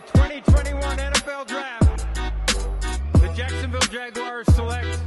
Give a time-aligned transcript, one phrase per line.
[0.00, 2.06] the 2021 NFL Draft,
[3.20, 4.98] the Jacksonville Jaguars select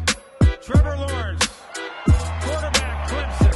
[0.61, 1.47] Trevor Lawrence,
[2.41, 3.53] quarterback, Clemson.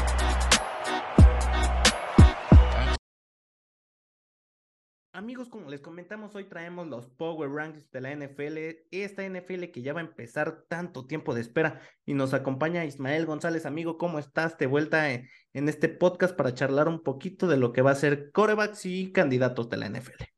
[5.14, 8.58] Amigos, como les comentamos, hoy traemos los Power Rankings de la NFL,
[8.92, 13.26] esta NFL que ya va a empezar tanto tiempo de espera y nos acompaña Ismael
[13.26, 14.58] González, amigo, ¿cómo estás?
[14.58, 17.96] De vuelta en, en este podcast para charlar un poquito de lo que va a
[17.96, 20.37] ser corebacks y candidatos de la NFL.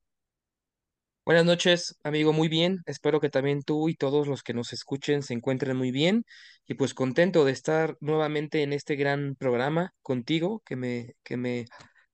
[1.25, 2.79] Buenas noches, amigo, muy bien.
[2.85, 6.25] Espero que también tú y todos los que nos escuchen se encuentren muy bien
[6.65, 11.65] y pues contento de estar nuevamente en este gran programa contigo, que me, que me,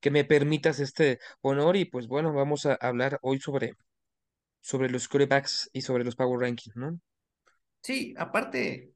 [0.01, 3.75] que me permitas este honor y pues bueno, vamos a hablar hoy sobre,
[4.59, 6.99] sobre los quarterbacks y sobre los power rankings, ¿no?
[7.81, 8.91] Sí, aparte,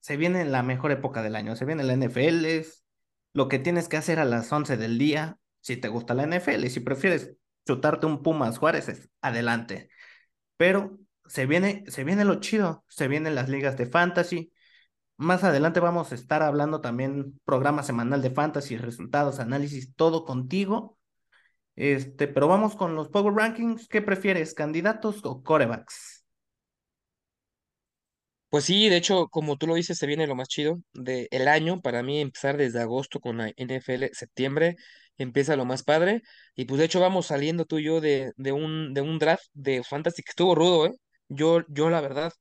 [0.00, 2.84] se viene la mejor época del año, se viene la NFL, es
[3.32, 6.66] lo que tienes que hacer a las 11 del día, si te gusta la NFL,
[6.66, 9.90] y si prefieres chutarte un Pumas Juárez, es adelante.
[10.56, 14.52] Pero se viene, se viene lo chido, se vienen las ligas de fantasy.
[15.16, 20.98] Más adelante vamos a estar hablando también programa semanal de fantasy, resultados, análisis, todo contigo.
[21.76, 23.88] Este, pero vamos con los Power Rankings.
[23.88, 26.26] ¿Qué prefieres, candidatos o corebacks?
[28.50, 31.48] Pues sí, de hecho, como tú lo dices, se viene lo más chido del el
[31.48, 31.80] año.
[31.80, 34.76] Para mí, empezar desde agosto con la NFL, septiembre,
[35.18, 36.22] empieza lo más padre.
[36.54, 39.44] Y pues de hecho vamos saliendo tú y yo de, de un, de un draft
[39.54, 40.92] de Fantasy que estuvo rudo, ¿eh?
[41.28, 42.32] Yo, yo la verdad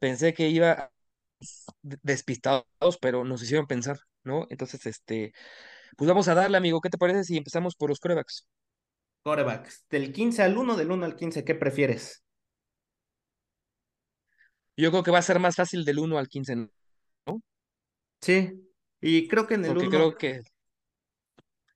[0.00, 0.90] pensé que iba
[2.02, 4.46] despistados, pero nos hicieron pensar, ¿no?
[4.50, 5.32] Entonces, este,
[5.96, 6.80] pues vamos a darle, amigo.
[6.80, 8.46] ¿Qué te parece si empezamos por los corebacks?
[9.22, 12.24] Corebacks, del 15 al 1, del 1 al 15, ¿qué prefieres?
[14.78, 16.70] Yo creo que va a ser más fácil del 1 al 15, ¿no?
[18.20, 18.68] Sí,
[19.00, 20.40] y creo que en el Porque 1 creo que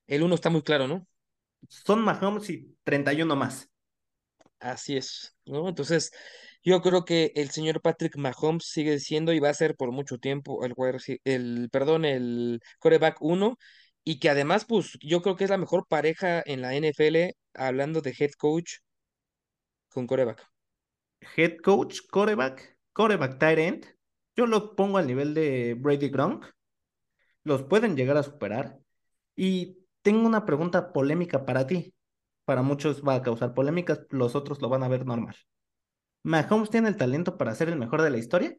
[0.07, 1.07] el 1 está muy claro, ¿no?
[1.67, 3.69] son Mahomes y 31 más.
[4.59, 5.67] Así es, ¿no?
[5.67, 6.11] Entonces,
[6.63, 10.17] yo creo que el señor Patrick Mahomes sigue siendo y va a ser por mucho
[10.17, 10.73] tiempo el,
[11.25, 13.57] el perdón, el quarterback uno
[14.05, 18.01] y que además, pues, yo creo que es la mejor pareja en la NFL hablando
[18.01, 18.75] de head coach
[19.89, 20.49] con quarterback.
[21.35, 23.85] Head coach, coreback, coreback tight end.
[24.35, 26.45] Yo lo pongo al nivel de Brady Gronk.
[27.43, 28.79] Los pueden llegar a superar.
[29.35, 31.95] Y tengo una pregunta polémica para ti.
[32.45, 35.35] Para muchos va a causar polémicas, los otros lo van a ver normal.
[36.23, 38.57] ¿Mahomes tiene el talento para ser el mejor de la historia?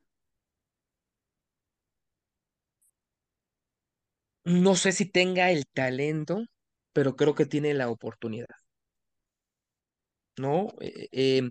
[4.47, 6.47] No sé si tenga el talento,
[6.95, 8.47] pero creo que tiene la oportunidad,
[10.39, 10.69] ¿no?
[10.81, 11.51] Eh, eh,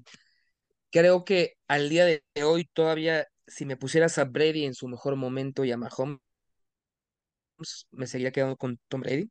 [0.92, 5.16] creo que al día de hoy todavía, si me pusieras a Brady en su mejor
[5.18, 6.20] momento y a Mahomes,
[7.92, 9.30] me seguiría quedando con Tom Brady.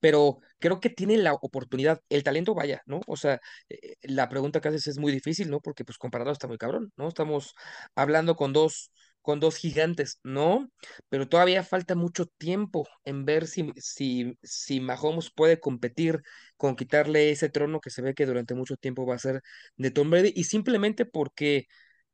[0.00, 3.00] Pero creo que tiene la oportunidad, el talento vaya, ¿no?
[3.06, 5.60] O sea, eh, la pregunta que haces es muy difícil, ¿no?
[5.60, 7.08] Porque pues comparado está muy cabrón, ¿no?
[7.08, 7.54] Estamos
[7.94, 8.92] hablando con dos,
[9.22, 10.70] con dos gigantes, ¿no?
[11.08, 16.22] Pero todavía falta mucho tiempo en ver si, si, si Mahomes puede competir
[16.56, 19.42] con quitarle ese trono que se ve que durante mucho tiempo va a ser
[19.76, 21.66] de Tom Brady, y simplemente porque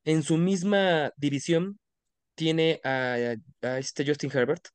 [0.05, 1.79] en su misma división
[2.35, 3.17] tiene a,
[3.63, 4.67] a este Justin Herbert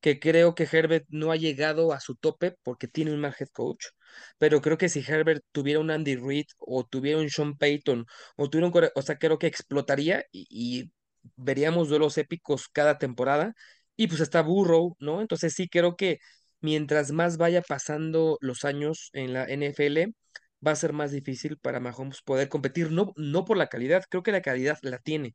[0.00, 3.48] que creo que Herbert no ha llegado a su tope porque tiene un mal head
[3.52, 3.86] coach,
[4.38, 8.06] pero creo que si Herbert tuviera un Andy Reid o tuviera un Sean Payton
[8.36, 10.92] o tuviera un, o sea, creo que explotaría y, y
[11.36, 13.54] veríamos duelos épicos cada temporada
[13.96, 15.20] y pues está Burrow, ¿no?
[15.20, 16.18] Entonces sí creo que
[16.60, 20.14] mientras más vaya pasando los años en la NFL,
[20.66, 24.22] va a ser más difícil para Mahomes poder competir, no, no por la calidad, creo
[24.22, 25.34] que la calidad la tiene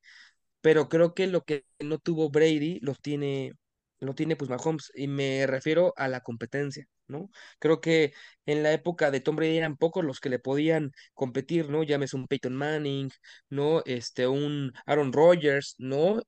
[0.61, 3.53] pero creo que lo que no tuvo Brady lo tiene,
[4.03, 7.29] lo tiene pues Mahomes, y me refiero a la competencia, ¿no?
[7.59, 8.13] Creo que
[8.45, 11.83] en la época de Tom Brady eran pocos los que le podían competir, ¿no?
[11.83, 13.09] Llámese un Peyton Manning,
[13.49, 13.81] ¿no?
[13.85, 16.21] Este, un Aaron Rodgers, ¿no?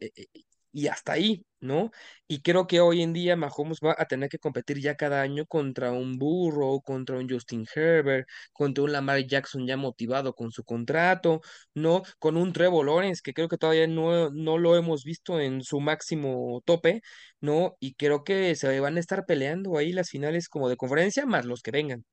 [0.78, 1.92] Y hasta ahí, ¿no?
[2.28, 5.46] Y creo que hoy en día Mahomes va a tener que competir ya cada año
[5.46, 10.66] contra un Burrow, contra un Justin Herbert, contra un Lamar Jackson ya motivado con su
[10.66, 11.40] contrato,
[11.74, 12.04] ¿no?
[12.20, 15.80] Con un Trevor Lawrence que creo que todavía no, no lo hemos visto en su
[15.80, 17.02] máximo tope,
[17.40, 17.78] ¿no?
[17.80, 21.46] Y creo que se van a estar peleando ahí las finales como de conferencia, más
[21.46, 22.04] los que vengan.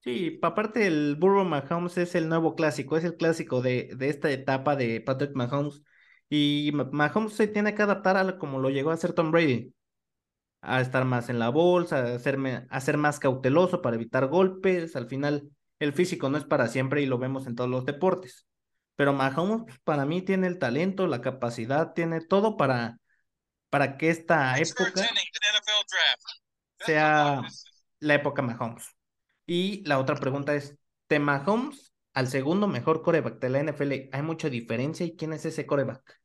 [0.00, 4.30] Sí, aparte el Burrow Mahomes es el nuevo clásico, es el clásico de, de esta
[4.30, 5.82] etapa de Patrick Mahomes.
[6.28, 9.74] Y Ma- Mahomes se tiene que adaptar a como lo llegó a hacer Tom Brady,
[10.62, 14.26] a estar más en la bolsa, a ser, me- a ser más cauteloso para evitar
[14.28, 14.96] golpes.
[14.96, 18.46] Al final, el físico no es para siempre y lo vemos en todos los deportes.
[18.96, 22.98] Pero Mahomes, pues, para mí, tiene el talento, la capacidad, tiene todo para,
[23.70, 25.02] para que esta época
[26.78, 27.42] sea
[28.00, 28.86] la época Mahomes.
[29.46, 30.76] Y la otra pregunta es,
[31.06, 31.85] ¿te Mahomes
[32.16, 35.06] al segundo mejor coreback de la NFL, ¿hay mucha diferencia?
[35.06, 36.20] ¿Y quién es ese coreback?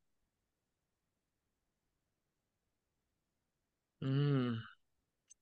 [4.02, 4.58] Mm,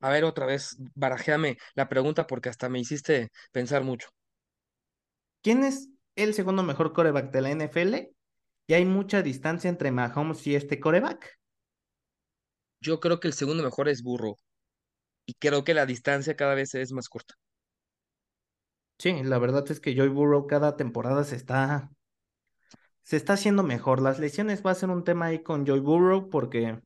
[0.01, 4.09] A ver, otra vez, barajéame la pregunta porque hasta me hiciste pensar mucho.
[5.41, 8.11] ¿Quién es el segundo mejor coreback de la NFL?
[8.67, 11.39] ¿Y hay mucha distancia entre Mahomes y este coreback?
[12.81, 14.35] Yo creo que el segundo mejor es Burrow
[15.25, 17.35] y creo que la distancia cada vez es más corta.
[18.99, 21.89] Sí, la verdad es que Joey Burrow cada temporada se está,
[23.01, 24.01] se está haciendo mejor.
[24.01, 26.79] Las lesiones va a ser un tema ahí con Joey Burrow porque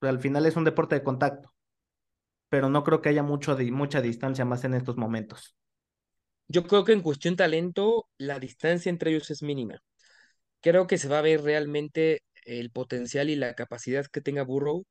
[0.00, 1.52] al final es un deporte de contacto,
[2.48, 5.56] pero no creo que haya mucho mucha distancia más en estos momentos.
[6.48, 9.82] Yo creo que en cuestión talento, la distancia entre ellos es mínima.
[10.60, 14.84] Creo que se va a ver realmente el potencial y la capacidad que tenga Burrow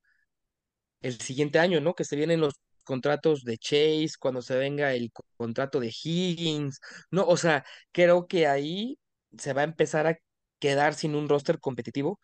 [1.01, 1.93] el siguiente año, ¿no?
[1.93, 2.55] Que se vienen los
[2.85, 6.79] contratos de Chase, cuando se venga el co- contrato de Higgins,
[7.11, 7.25] ¿no?
[7.27, 8.99] O sea, creo que ahí
[9.37, 10.17] se va a empezar a
[10.59, 12.19] quedar sin un roster competitivo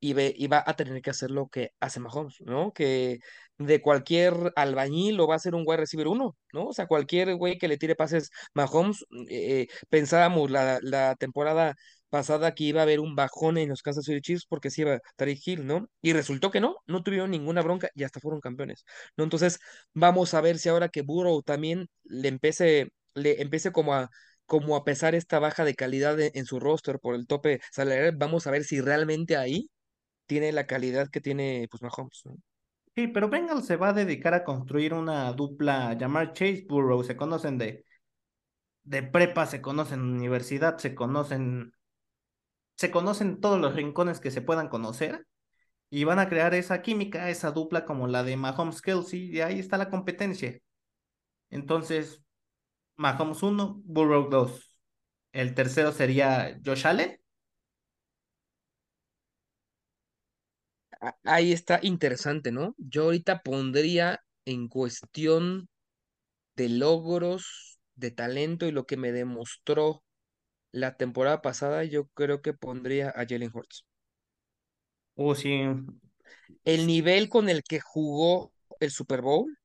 [0.00, 2.72] y, ve- y va a tener que hacer lo que hace Mahomes, ¿no?
[2.72, 3.18] Que
[3.58, 6.66] de cualquier albañil lo va a hacer un wide receiver uno, ¿no?
[6.68, 11.74] O sea, cualquier güey que le tire pases Mahomes, eh, eh, pensábamos la, la temporada
[12.14, 15.00] pasada que iba a haber un bajón en los Kansas City Chiefs porque se iba
[15.16, 15.88] Tariq Hill, ¿no?
[16.00, 18.84] Y resultó que no, no tuvieron ninguna bronca y hasta fueron campeones,
[19.16, 19.24] ¿no?
[19.24, 19.58] Entonces,
[19.94, 24.10] vamos a ver si ahora que Burrow también le empiece, le empiece como a
[24.46, 28.46] como a pesar esta baja de calidad en su roster por el tope salarial, vamos
[28.46, 29.70] a ver si realmente ahí
[30.26, 32.22] tiene la calidad que tiene pues Mahomes.
[32.94, 37.16] Sí, pero Bengals se va a dedicar a construir una dupla, llamar Chase Burrow, se
[37.16, 37.84] conocen de,
[38.84, 41.72] de prepa, se conocen en universidad, se conocen,
[42.76, 45.26] se conocen todos los rincones que se puedan conocer
[45.90, 49.60] y van a crear esa química, esa dupla como la de Mahomes Kelsey, y ahí
[49.60, 50.58] está la competencia.
[51.50, 52.22] Entonces,
[52.96, 54.76] Mahomes uno, Burrow dos.
[55.32, 57.20] El tercero sería Josh Allen.
[61.24, 62.74] Ahí está interesante, ¿no?
[62.78, 65.68] Yo ahorita pondría en cuestión
[66.56, 70.03] de logros, de talento y lo que me demostró
[70.74, 73.84] la temporada pasada, yo creo que pondría a Jalen Hurts.
[75.16, 75.50] O sí,
[76.64, 79.56] El nivel con el que jugó el Super Bowl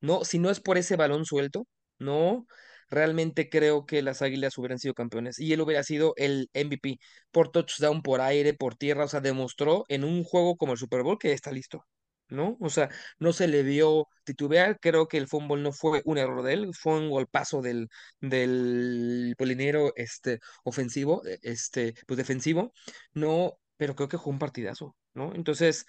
[0.00, 1.66] No, si no es por ese balón suelto,
[1.98, 2.46] no,
[2.90, 6.98] realmente creo que las Águilas hubieran sido campeones y él hubiera sido el MVP
[7.32, 11.02] por touchdown, por aire, por tierra, o sea, demostró en un juego como el Super
[11.04, 11.84] Bowl que está listo,
[12.28, 12.56] ¿no?
[12.60, 12.88] O sea,
[13.18, 16.70] no se le vio titubear, creo que el fútbol no fue un error de él,
[16.74, 17.88] fue un golpazo del,
[18.20, 22.72] del polinero este, ofensivo, eh, este, pues defensivo,
[23.14, 25.34] no, pero creo que jugó un partidazo, ¿no?
[25.34, 25.86] Entonces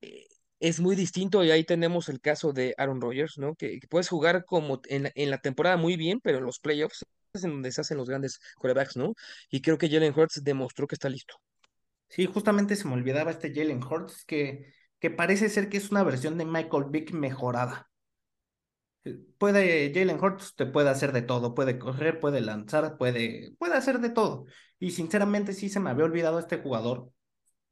[0.00, 0.26] eh,
[0.60, 3.54] es muy distinto y ahí tenemos el caso de Aaron Rodgers, ¿no?
[3.54, 7.04] Que, puedes jugar como en, la- en la temporada muy bien, pero en los playoffs
[7.32, 9.14] es en donde se hacen los grandes quarterbacks, ¿no?
[9.50, 11.34] Y creo que Jalen Hurts demostró que está listo.
[12.08, 16.04] sí, justamente se me olvidaba este Jalen Hurts que, que parece ser que es una
[16.04, 17.90] versión de Michael Vick mejorada.
[19.04, 23.74] Eh, Puede, Jalen Hurts te puede hacer de todo, puede correr, puede lanzar, puede, puede
[23.74, 24.46] hacer de todo.
[24.78, 27.10] Y sinceramente sí se me había olvidado este jugador.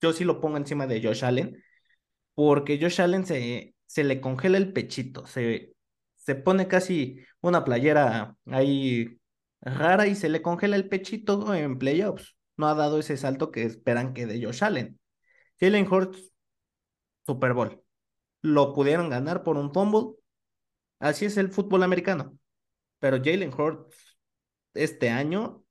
[0.00, 1.62] Yo sí lo pongo encima de Josh Allen,
[2.34, 5.74] porque Josh Allen se, se le congela el pechito, se,
[6.16, 9.20] se pone casi una playera ahí
[9.60, 12.36] rara y se le congela el pechito en playoffs.
[12.56, 14.98] No ha dado ese salto que esperan que de Josh Allen.
[15.60, 16.32] Jalen Hurts,
[17.28, 17.82] Super Bowl.
[18.42, 20.16] Lo pudieron ganar por un fumble.
[21.00, 22.38] Así es el fútbol americano.
[23.00, 24.18] Pero Jalen Hurts
[24.74, 25.64] este año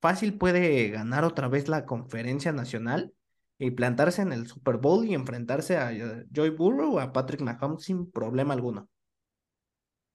[0.00, 3.14] fácil puede ganar otra vez la conferencia nacional
[3.58, 7.42] y plantarse en el Super Bowl y enfrentarse a eh, Joy Burrow o a Patrick
[7.42, 8.88] Mahomes sin problema alguno.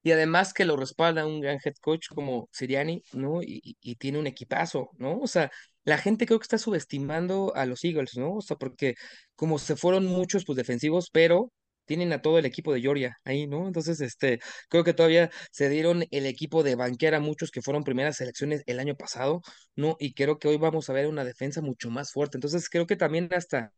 [0.03, 3.41] Y además que lo respalda un gran head coach como Sirianni, ¿no?
[3.43, 5.19] Y- y tiene un equipazo, ¿no?
[5.19, 5.51] O sea,
[5.83, 8.35] la gente creo que está subestimando a los Eagles, ¿no?
[8.35, 8.95] O sea, porque
[9.35, 11.51] como se fueron muchos pues defensivos, pero
[11.85, 13.67] tienen a todo el equipo de Georgia ahí, ¿no?
[13.67, 17.83] Entonces, este, creo que todavía se dieron el equipo de banquear a muchos que fueron
[17.83, 19.41] primeras selecciones el año pasado,
[19.75, 19.97] ¿no?
[19.99, 22.37] Y creo que hoy vamos a ver una defensa mucho más fuerte.
[22.37, 23.73] Entonces, creo que también hasta,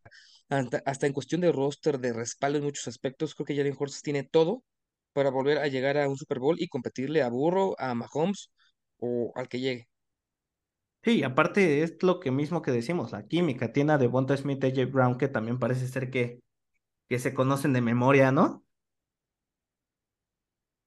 [0.50, 4.02] hasta, hasta en cuestión de roster, de respaldo en muchos aspectos, creo que Jalen Hurts
[4.02, 4.64] tiene todo
[5.14, 8.52] para volver a llegar a un Super Bowl y competirle a Burrow, a Mahomes
[9.00, 9.88] o al que llegue.
[11.04, 13.72] Sí, aparte es lo que mismo que decimos, la química.
[13.74, 16.40] Tiene a Devonta Smith y AJ Brown que también parece ser que,
[17.10, 18.66] que se conocen de memoria, ¿no?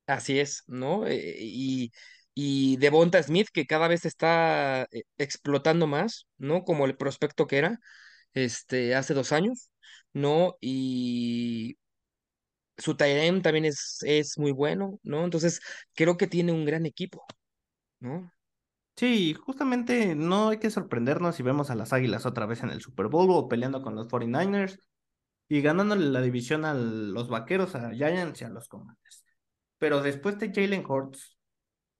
[0.06, 1.06] Así es, ¿no?
[1.06, 1.92] Eh, y,
[2.34, 6.62] y Devonta Smith, que cada vez está eh, explotando más, ¿no?
[6.64, 7.80] Como el prospecto que era
[8.34, 9.70] este, hace dos años,
[10.12, 10.56] ¿no?
[10.60, 11.78] Y
[12.78, 15.24] su end también es, es muy bueno, ¿no?
[15.24, 15.60] Entonces,
[15.94, 17.24] creo que tiene un gran equipo.
[18.00, 18.32] ¿no?
[18.96, 22.80] Sí, justamente no hay que sorprendernos si vemos a las Águilas otra vez en el
[22.80, 24.80] Super Bowl o peleando con los 49ers
[25.48, 29.24] y ganándole la división a los Vaqueros, a Giants y a los Commanders.
[29.78, 31.36] Pero después de Jalen Hurts,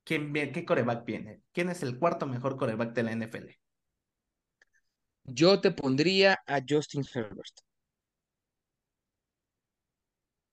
[0.05, 1.43] ¿quién, ¿qué coreback viene?
[1.53, 3.51] ¿Quién es el cuarto mejor coreback de la NFL?
[5.25, 7.61] Yo te pondría a Justin Herbert.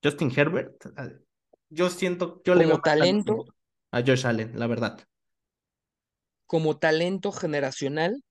[0.04, 0.86] Justin Herbert.
[0.98, 1.10] Ah,
[1.70, 3.46] yo siento, yo le veo Como talento,
[3.92, 5.00] a Josh Allen, la verdad.
[6.54, 8.22] Como talento generacional,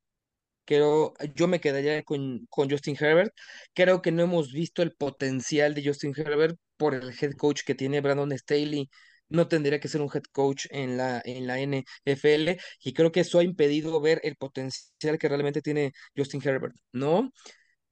[0.65, 3.33] creo, yo me quedaría con, con Justin Herbert.
[3.75, 7.75] Creo que no hemos visto el potencial de Justin Herbert por el head coach que
[7.75, 8.89] tiene Brandon Staley.
[9.29, 13.21] No tendría que ser un head coach en la, en la NFL y creo que
[13.21, 17.33] eso ha impedido ver el potencial que realmente tiene Justin Herbert, ¿no?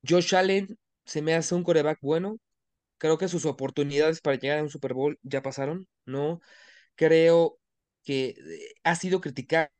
[0.08, 2.38] Josh Allen se me hace un coreback bueno.
[2.98, 6.40] Creo que sus oportunidades para llegar a un Super Bowl ya pasaron, ¿no?
[6.96, 7.58] Creo
[8.04, 9.70] que eh, ha sido criticado,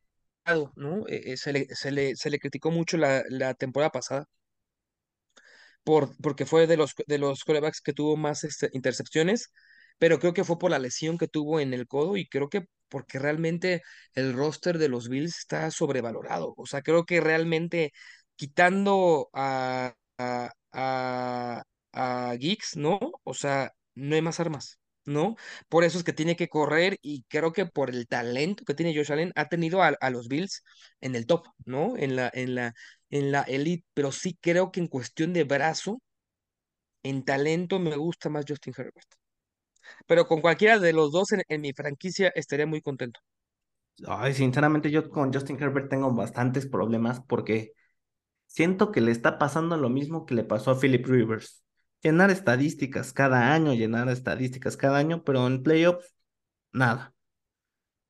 [1.09, 4.26] Eh, eh, se le, se le, se le criticó mucho la, la temporada pasada
[5.85, 9.50] por, porque fue de los, de los quarterbacks que tuvo más este, intercepciones,
[9.99, 12.66] pero creo que fue por la lesión que tuvo en el codo y creo que
[12.88, 13.82] porque realmente
[14.14, 16.54] el roster de los Bills está sobrevalorado.
[16.56, 17.92] O sea, creo que realmente
[18.37, 22.99] quitando a, a, a, a Geeks, ¿no?
[23.25, 24.79] O sea, no hay más armas.
[25.11, 25.37] ¿No?
[25.69, 28.95] Por eso es que tiene que correr y creo que por el talento que tiene
[28.95, 30.62] Josh Allen ha tenido a, los Bills
[31.00, 31.97] en el top, ¿no?
[31.97, 32.75] En la, en la,
[33.11, 36.00] en la elite, pero sí creo que en cuestión de brazo,
[37.02, 39.09] en talento me gusta más Justin Herbert.
[40.07, 43.21] Pero con cualquiera de los dos en, en mi franquicia estaría muy contento.
[44.07, 47.73] Ay, sinceramente yo con Justin Herbert tengo bastantes problemas porque
[48.47, 51.62] siento que le está pasando lo mismo que le pasó a Philip Rivers.
[52.02, 56.14] Llenar estadísticas cada año, llenar estadísticas cada año, pero en playoffs,
[56.73, 57.14] nada.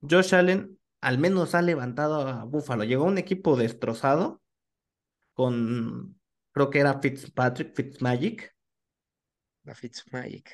[0.01, 2.85] Josh Allen al menos ha levantado a Buffalo.
[2.85, 4.41] Llegó un equipo destrozado
[5.35, 6.21] con,
[6.53, 8.55] creo que era Fitzpatrick, Fitzmagic.
[9.65, 10.51] La Fitzmagic.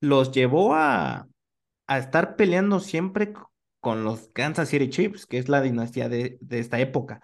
[0.00, 1.28] Los llevó a,
[1.86, 3.32] a estar peleando siempre
[3.80, 7.20] con los Kansas City Chiefs, que es la dinastía de, de esta época.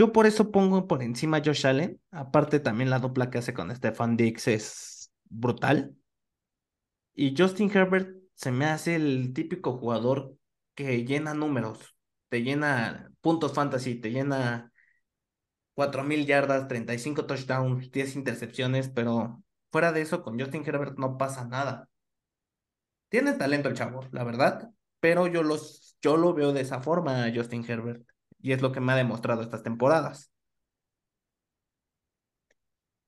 [0.00, 2.00] Yo por eso pongo por encima a Josh Allen.
[2.10, 5.94] Aparte, también la dupla que hace con Stefan Dix es brutal.
[7.12, 10.38] Y Justin Herbert se me hace el típico jugador
[10.74, 11.94] que llena números,
[12.30, 14.72] te llena puntos fantasy, te llena
[15.74, 21.44] 4000 yardas, 35 touchdowns, 10 intercepciones, pero fuera de eso, con Justin Herbert no pasa
[21.44, 21.90] nada.
[23.10, 27.30] Tiene talento el chavo, la verdad, pero yo, los, yo lo veo de esa forma,
[27.34, 28.09] Justin Herbert,
[28.42, 30.32] y es lo que me ha demostrado estas temporadas.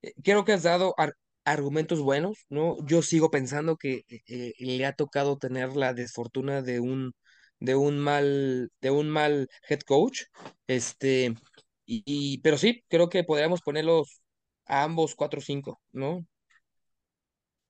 [0.02, 2.76] Eh, Creo que has dado ar- argumentos buenos, ¿no?
[2.86, 7.12] Yo sigo pensando que eh, eh, le ha tocado tener la desfortuna de un,
[7.60, 10.22] de un mal, de un mal head coach.
[10.66, 11.34] Este,
[11.86, 14.20] y, y- pero sí, creo que podríamos ponerlos
[14.66, 16.26] a ambos 4-5, ¿no?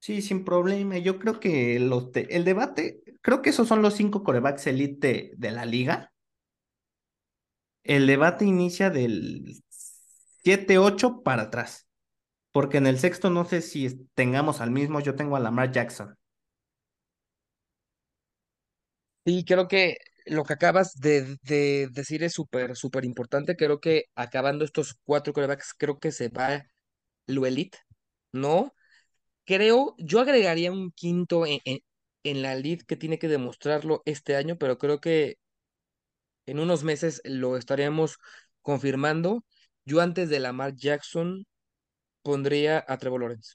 [0.01, 0.99] Sí, sin problema.
[0.99, 5.51] Yo creo que los el debate, creo que esos son los cinco corebacks elite de
[5.53, 6.12] la liga.
[7.85, 9.63] El debate inicia del
[10.43, 11.87] 7-8 para atrás.
[12.53, 16.17] Porque en el sexto no sé si tengamos al mismo, yo tengo a Lamar Jackson.
[19.25, 19.97] Y creo que
[20.27, 23.57] lo que acabas de, de decir es súper, súper importante.
[23.57, 26.65] Creo que acabando estos cuatro quarterbacks, creo que se va
[27.27, 27.79] lo elite,
[28.33, 28.75] ¿no?
[29.47, 31.81] Creo, yo agregaría un quinto en, en,
[32.25, 35.37] en la lead que tiene que demostrarlo este año, pero creo que
[36.47, 38.19] en unos meses lo estaríamos
[38.63, 39.45] confirmando.
[39.85, 41.47] Yo antes de Lamar Jackson
[42.23, 43.55] pondría a Trevor Lawrence.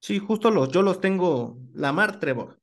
[0.00, 2.60] Sí, justo los, yo los tengo Lamar, Trevor.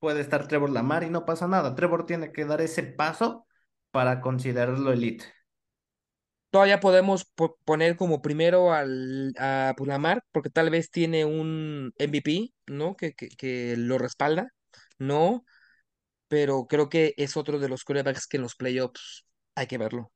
[0.00, 1.74] Puede estar Trevor Lamar y no pasa nada.
[1.74, 3.46] Trevor tiene que dar ese paso
[3.92, 5.26] para considerarlo elite.
[6.50, 11.92] Todavía podemos po- poner como primero al, a pues, Lamar, porque tal vez tiene un
[11.98, 12.96] MVP, ¿no?
[12.96, 14.48] Que, que, que lo respalda,
[14.98, 15.44] ¿no?
[16.28, 20.12] Pero creo que es otro de los quarterbacks que en los playoffs hay que verlo.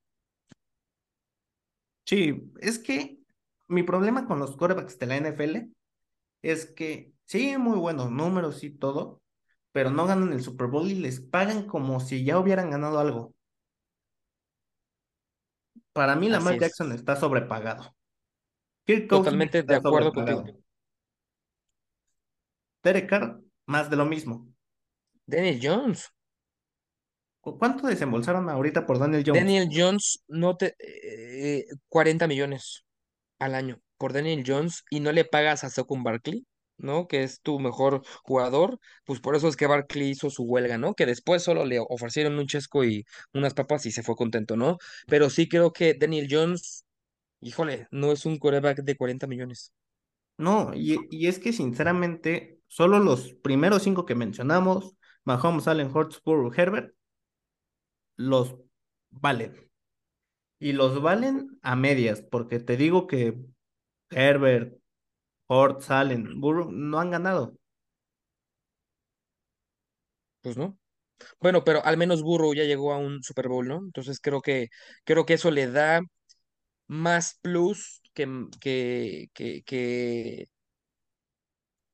[2.05, 3.19] Sí, es que
[3.69, 5.71] mi problema con los quarterbacks de la NFL
[6.43, 9.23] es que sí, muy buenos números y todo,
[9.73, 13.35] pero no ganan el Super Bowl y les pagan como si ya hubieran ganado algo.
[15.93, 17.01] Para mí, Lamar Jackson es.
[17.01, 17.95] está sobrepagado.
[18.85, 20.45] Kirk Totalmente de acuerdo contigo.
[22.83, 24.49] Derek Carr, más de lo mismo.
[25.31, 26.11] Daniel Jones.
[27.43, 29.53] ¿Cu- ¿Cuánto desembolsaron ahorita por Daniel Jones?
[29.53, 32.85] Daniel Jones no te eh, 40 millones
[33.39, 36.47] al año por Daniel Jones y no le pagas a Saquon Barkley,
[36.79, 37.09] ¿no?
[37.09, 40.95] Que es tu mejor jugador, pues por eso es que Barkley hizo su huelga, ¿no?
[40.95, 44.79] Que después solo le ofrecieron un chesco y unas papas y se fue contento, ¿no?
[45.09, 46.87] Pero sí creo que Daniel Jones,
[47.41, 49.73] híjole, no es un quarterback de 40 millones.
[50.39, 54.95] No, y, y es que sinceramente, solo los primeros cinco que mencionamos,
[55.31, 56.21] Mahomes, Allen, Hurts,
[56.57, 56.95] Herbert,
[58.17, 58.55] los
[59.11, 59.55] valen.
[60.61, 63.37] Y los valen a medias, porque te digo que
[64.11, 64.79] Herbert,
[65.49, 67.57] Hurts, Allen, Burrow no han ganado.
[70.43, 70.79] Pues no.
[71.41, 73.79] Bueno, pero al menos Burrow ya llegó a un Super Bowl, ¿no?
[73.79, 74.69] Entonces creo que
[75.05, 76.01] creo que eso le da
[76.89, 78.29] más plus que
[78.61, 80.47] que que que,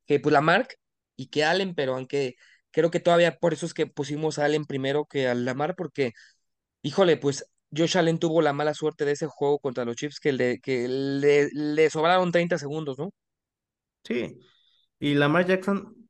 [0.07, 0.69] que pues Lamar
[1.17, 2.35] y que Allen, pero aunque
[2.77, 6.13] creo que todavía por eso es que pusimos a Allen primero que a Lamar porque
[6.83, 10.33] híjole, pues Josh Allen tuvo la mala suerte de ese juego contra los Chiefs que
[10.33, 13.15] le que le, le sobraron 30 segundos, ¿no?
[14.05, 14.39] Sí.
[15.01, 16.07] Y Lamar Jackson,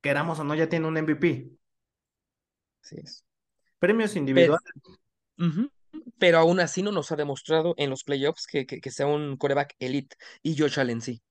[0.00, 1.50] queramos o no, ya tiene un MVP.
[2.82, 3.22] Así es.
[3.78, 4.72] Premios Pero, individuales.
[6.18, 9.36] pero aún así no nos ha demostrado en los playoffs que, que, que sea un
[9.36, 11.22] coreback elite y Josh Allen sí.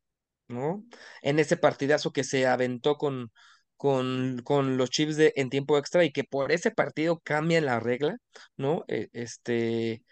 [0.47, 0.85] ¿no?
[1.23, 3.31] En ese partidazo que se aventó con,
[3.77, 7.79] con, con los Chiefs de, en tiempo extra y que por ese partido cambian la
[7.79, 8.17] regla,
[8.57, 8.85] ¿no?
[8.87, 10.03] Eh, este,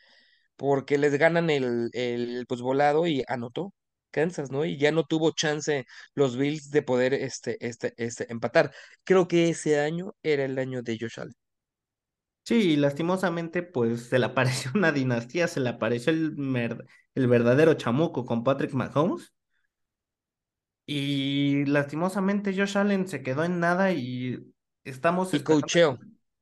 [0.55, 3.73] porque les ganan el, el pues volado y anotó
[4.11, 4.65] Kansas, ¿no?
[4.65, 8.73] Y ya no tuvo chance los Bills de poder este, este, este, empatar.
[9.03, 11.33] Creo que ese año era el año de Josh Allen.
[12.45, 16.35] Sí, y lastimosamente, pues se le apareció una dinastía, se le apareció el,
[17.15, 19.32] el verdadero chamuco con Patrick Mahomes.
[20.85, 25.43] Y lastimosamente Josh Allen se quedó en nada y estamos Y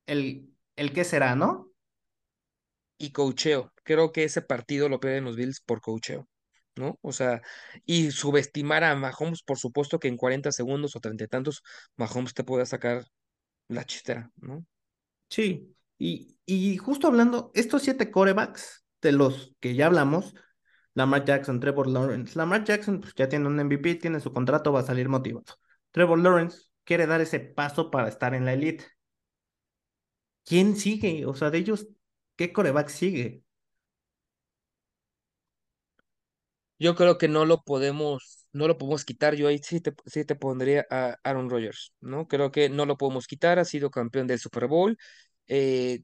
[0.06, 1.72] el, el qué será, ¿no?
[2.98, 3.74] y coacheo.
[3.84, 6.28] Creo que ese partido lo pierden los Bills por coacheo.
[6.76, 6.98] ¿no?
[7.02, 7.42] O sea,
[7.86, 11.64] y subestimar a Mahomes, por supuesto que en 40 segundos o treinta y tantos,
[11.98, 13.06] Mahomes te puede sacar
[13.70, 14.66] la chistera, ¿no?
[15.30, 20.36] Sí, y, y justo hablando, estos siete corebacks de los que ya hablamos,
[20.94, 24.82] Lamar Jackson, Trevor Lawrence, Lamar Jackson pues ya tiene un MVP, tiene su contrato, va
[24.82, 25.46] a salir motivado.
[25.92, 28.86] Trevor Lawrence quiere dar ese paso para estar en la elite.
[30.46, 31.26] ¿Quién sigue?
[31.26, 31.88] O sea, de ellos,
[32.36, 33.44] ¿qué coreback sigue?
[36.80, 39.36] Yo creo que no lo podemos, no lo podemos quitar.
[39.36, 42.28] Yo ahí sí te, sí te pondría a Aaron Rodgers, ¿no?
[42.28, 43.60] Creo que no lo podemos quitar.
[43.60, 44.98] Ha sido campeón del Super Bowl.
[45.48, 46.04] eh,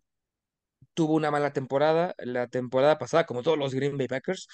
[0.93, 4.47] tuvo una mala temporada la temporada pasada, como todos los Green Bay Packers,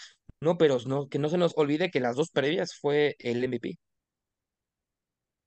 [0.43, 0.57] ¿no?
[0.57, 3.79] Pero no, que no se nos olvide que las dos previas fue el MVP.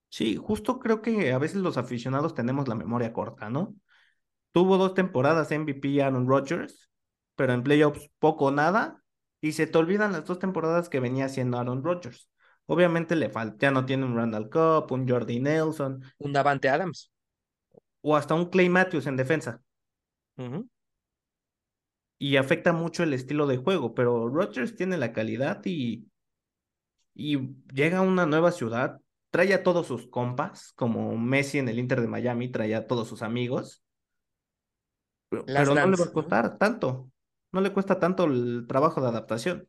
[0.09, 3.75] Sí, justo creo que a veces los aficionados tenemos la memoria corta, ¿no?
[4.53, 6.91] Tuvo dos temporadas MVP Aaron Rodgers,
[7.35, 9.03] pero en playoffs poco o nada,
[9.41, 12.31] y se te olvidan las dos temporadas que venía haciendo Aaron Rodgers.
[12.67, 17.11] Obviamente le falta, ya no tiene un Randall Cobb, un Jordi Nelson, Un Davante Adams.
[18.01, 19.63] o hasta un Clay Matthews en defensa.
[22.19, 26.09] Y afecta mucho el estilo de juego, pero Rodgers tiene la calidad y,
[27.15, 27.39] y
[27.73, 29.01] llega a una nueva ciudad,
[29.31, 33.09] trae a todos sus compas, como Messi en el Inter de Miami, trae a todos
[33.09, 33.83] sus amigos,
[35.29, 37.11] pero, pero no le va a costar tanto,
[37.53, 39.69] no le cuesta tanto el trabajo de adaptación.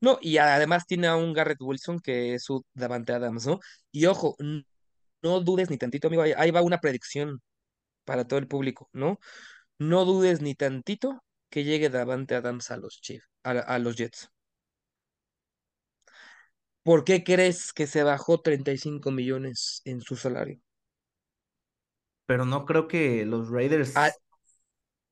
[0.00, 3.58] No, y además tiene a un Garrett Wilson que es su Davante Adams, ¿no?
[3.90, 4.36] Y ojo,
[5.22, 7.42] no dudes ni tantito, amigo, ahí va una predicción
[8.04, 9.18] para todo el público, ¿no?
[9.80, 14.30] No dudes ni tantito que llegue Davante Adams a los Chiefs, a, a los Jets.
[16.82, 20.58] ¿Por qué crees que se bajó 35 millones en su salario?
[22.26, 24.18] pero no creo que los Raiders,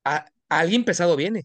[0.05, 1.45] a- alguien pesado viene,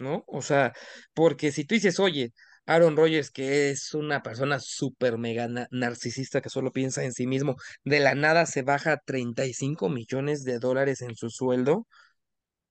[0.00, 0.24] ¿no?
[0.28, 0.74] O sea,
[1.14, 2.32] porque si tú dices, oye,
[2.66, 7.26] Aaron Rodgers, que es una persona súper mega na- narcisista que solo piensa en sí
[7.26, 11.86] mismo, de la nada se baja 35 millones de dólares en su sueldo,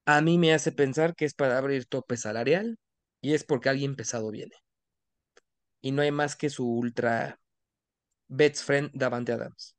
[0.08, 2.80] a mí me hace pensar que es para abrir tope salarial
[3.22, 4.56] y es porque alguien pesado viene.
[5.82, 7.40] Y no hay más que su ultra
[8.28, 9.76] best friend Davante Adams,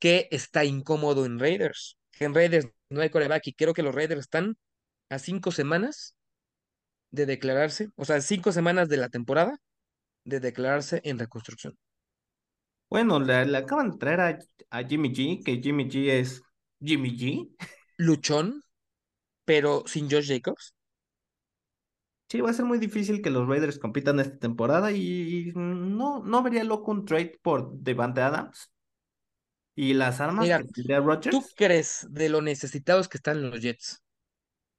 [0.00, 1.98] que está incómodo en Raiders.
[2.12, 4.56] Que en Raiders no hay coreback y creo que los Raiders están
[5.10, 6.16] a cinco semanas
[7.10, 9.58] de declararse, o sea, cinco semanas de la temporada
[10.24, 11.76] de declararse en reconstrucción.
[12.88, 14.38] bueno, le, le acaban de traer a,
[14.70, 16.42] a Jimmy G, que Jimmy G es
[16.80, 17.48] Jimmy G.
[17.98, 18.62] Luchón,
[19.48, 20.74] pero sin Josh Jacobs.
[22.30, 26.42] Sí, va a ser muy difícil que los Raiders compitan esta temporada y no, no
[26.42, 28.70] vería loco un trade por Devante Adams
[29.74, 34.02] y las armas que Mira, tendría ¿tú crees de lo necesitados que están los Jets?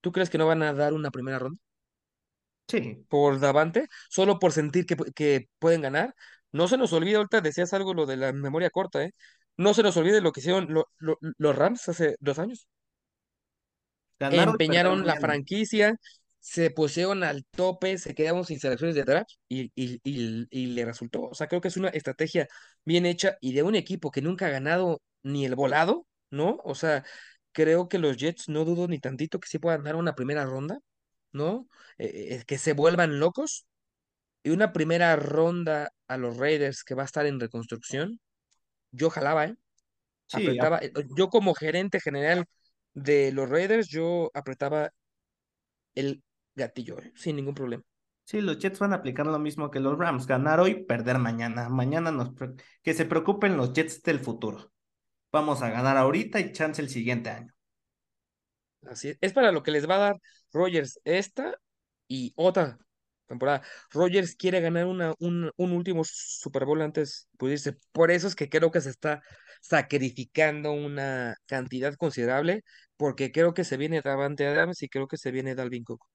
[0.01, 1.59] ¿Tú crees que no van a dar una primera ronda
[2.67, 3.87] Sí, por Davante?
[4.09, 6.15] Solo por sentir que, que pueden ganar.
[6.51, 9.11] No se nos olvide, ahorita decías algo lo de la memoria corta, ¿eh?
[9.57, 12.67] No se nos olvide lo que hicieron lo- lo- los Rams hace dos años.
[14.19, 15.95] Ganar hoy, perder Empeñaron la franquicia,
[16.39, 20.85] se pusieron al tope, se quedaron sin selecciones de draft y, y, y, y le
[20.85, 21.23] resultó.
[21.23, 22.47] O sea, creo que es una estrategia
[22.85, 26.59] bien hecha y de un equipo que nunca ha ganado ni el volado, ¿no?
[26.63, 27.05] O sea,
[27.51, 30.79] creo que los Jets no dudo ni tantito que sí puedan dar una primera ronda,
[31.31, 31.67] ¿no?
[31.97, 33.65] Eh, eh, que se vuelvan locos
[34.43, 38.19] y una primera ronda a los Raiders que va a estar en reconstrucción.
[38.91, 39.55] Yo jalaba, ¿eh?
[40.27, 40.79] Sí, Apretaba.
[40.79, 42.45] eh, Yo como gerente general
[42.93, 44.91] de los Raiders, yo apretaba
[45.95, 46.23] el
[46.55, 47.11] gatillo, ¿eh?
[47.15, 47.83] Sin ningún problema.
[48.25, 51.69] sí, los Jets van a aplicar lo mismo que los Rams, ganar hoy, perder mañana.
[51.69, 52.31] Mañana nos
[52.81, 54.71] que se preocupen los Jets del futuro.
[55.31, 57.53] Vamos a ganar ahorita y chance el siguiente año.
[58.85, 59.17] Así es.
[59.21, 60.21] Es para lo que les va a dar
[60.51, 61.55] Rogers esta
[62.07, 62.77] y otra
[63.29, 63.63] temporada.
[63.91, 68.35] Rogers quiere ganar una, un, un último Super Bowl antes, pues dice, por eso es
[68.35, 69.21] que creo que se está
[69.61, 72.63] sacrificando una cantidad considerable,
[72.97, 76.05] porque creo que se viene Davante Adams y creo que se viene Dalvin Cook.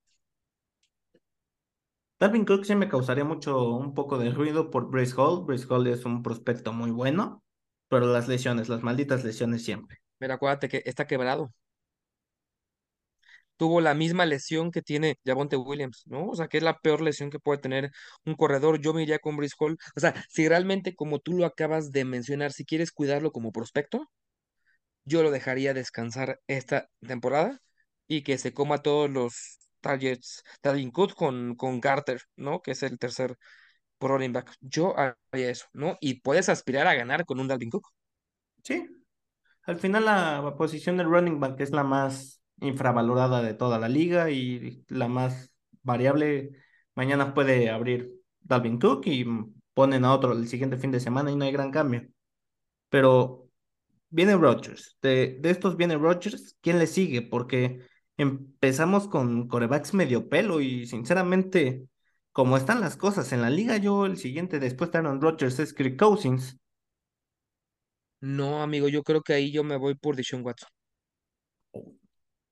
[2.19, 5.45] Dalvin Cook sí me causaría mucho, un poco de ruido por Brace Hall.
[5.45, 7.45] Brace Hall es un prospecto muy bueno,
[7.89, 9.99] pero las lesiones, las malditas lesiones siempre.
[10.19, 11.53] Pero acuérdate que está quebrado.
[13.57, 16.27] Tuvo la misma lesión que tiene Javonte Williams, ¿no?
[16.29, 17.91] O sea, que es la peor lesión que puede tener
[18.25, 18.81] un corredor.
[18.81, 19.79] Yo me iría con Brice Hall.
[19.97, 24.11] O sea, si realmente, como tú lo acabas de mencionar, si quieres cuidarlo como prospecto,
[25.05, 27.61] yo lo dejaría descansar esta temporada
[28.07, 30.43] y que se coma todos los targets.
[30.93, 32.63] Cook con, con Carter, ¿no?
[32.63, 33.37] Que es el tercer
[34.01, 34.55] running back.
[34.61, 35.97] Yo haría eso, ¿no?
[36.01, 37.89] Y puedes aspirar a ganar con un Dalvin Cook.
[38.63, 38.87] Sí,
[39.63, 44.31] al final la posición del running back es la más infravalorada de toda la liga
[44.31, 46.53] y la más variable.
[46.95, 49.27] Mañana puede abrir Dalvin Cook y
[49.75, 52.09] ponen a otro el siguiente fin de semana y no hay gran cambio.
[52.89, 53.51] Pero
[54.11, 54.97] viene Rodgers.
[55.03, 56.57] De, de estos viene Rodgers.
[56.61, 57.23] ¿Quién le sigue?
[57.23, 57.81] Porque
[58.17, 61.89] empezamos con corebacks medio pelo y sinceramente,
[62.33, 65.75] como están las cosas en la liga, yo el siguiente después de Aaron Rodgers es
[65.75, 66.59] Kirk Cousins.
[68.21, 70.69] No, amigo, yo creo que ahí yo me voy por Deshaun Watson.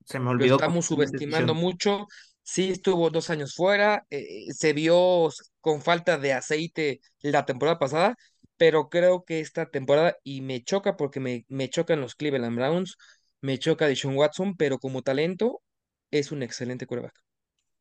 [0.04, 2.06] Se me Lo olvidó estamos completamente esa subestimando mucho.
[2.42, 8.16] Sí estuvo dos años fuera, eh, se vio con falta de aceite la temporada pasada,
[8.56, 12.96] pero creo que esta temporada, y me choca porque me, me chocan los Cleveland Browns,
[13.40, 15.62] me choca Deshaun Watson, pero como talento
[16.10, 17.14] es un excelente quarterback.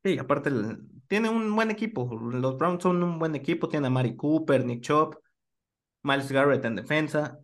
[0.03, 2.09] Sí, aparte el- tiene un buen equipo.
[2.19, 3.69] Los Browns son un buen equipo.
[3.69, 5.17] Tiene a Mari Cooper, Nick Chubb,
[6.03, 7.39] Miles Garrett en defensa.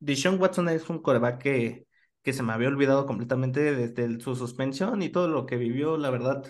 [0.00, 1.86] Deshaun Watson es un coreback que,
[2.22, 5.96] que se me había olvidado completamente desde el- su suspensión y todo lo que vivió,
[5.98, 6.44] la verdad.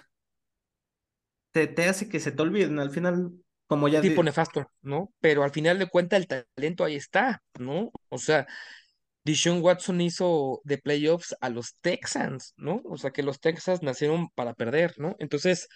[1.52, 2.78] Te, te hace que se te olviden.
[2.78, 3.32] Al final,
[3.66, 5.12] como ya Tipo nefasto, ¿no?
[5.20, 7.90] Pero al final de cuentas el talento ahí está, ¿no?
[8.08, 8.46] O sea,
[9.24, 12.82] Deshaun Watson hizo de playoffs a los Texans, ¿no?
[12.87, 15.16] O sea, que los Texans nacieron para perder, ¿no?
[15.20, 15.68] Entonces,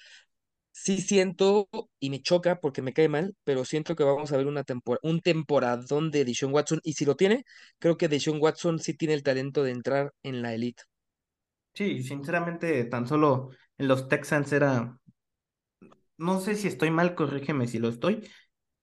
[0.76, 1.68] sí siento
[2.00, 4.98] y me choca porque me cae mal, pero siento que vamos a ver una tempor
[5.02, 7.44] un temporadón de Deshaun Watson y si lo tiene,
[7.78, 10.82] creo que Deshaun Watson sí tiene el talento de entrar en la elite.
[11.74, 14.98] sí, sinceramente, tan solo en los Texans era,
[16.18, 18.28] no sé si estoy mal, corrígeme si lo estoy.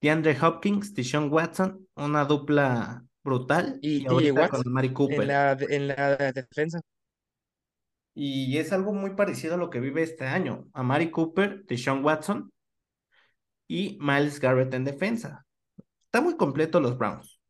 [0.00, 5.28] DeAndre Hopkins, Deshaun Watson, una dupla brutal Y y ahorita con Mari en Cooper.
[5.28, 6.80] la, de- en la defensa.
[8.14, 10.66] Y es algo muy parecido a lo que vive este año.
[10.72, 12.52] A Mari Cooper, Deshaun Watson
[13.66, 15.44] y Miles Garrett en defensa.
[16.06, 17.40] Está muy completo los Browns.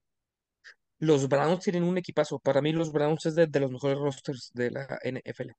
[0.98, 2.38] Los Browns tienen un equipazo.
[2.38, 5.50] Para mí los Browns es de, de los mejores rosters de la NFL.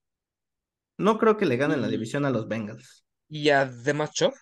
[0.98, 3.06] No creo que le ganen la división a los Bengals.
[3.30, 4.34] y además Chubb,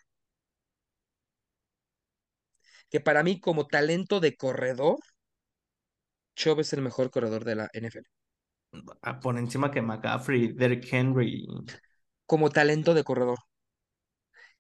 [2.89, 4.99] que para mí como talento de corredor,
[6.36, 8.06] Chubb es el mejor corredor de la NFL.
[9.21, 11.45] Por encima que McCaffrey, Derrick Henry.
[12.25, 13.39] Como talento de corredor.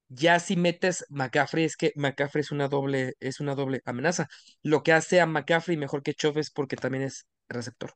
[0.09, 4.27] Ya si metes McCaffrey, es que McCaffrey es una doble, es una doble amenaza.
[4.61, 7.93] Lo que hace a McCaffrey mejor que Chubb es porque también es receptor.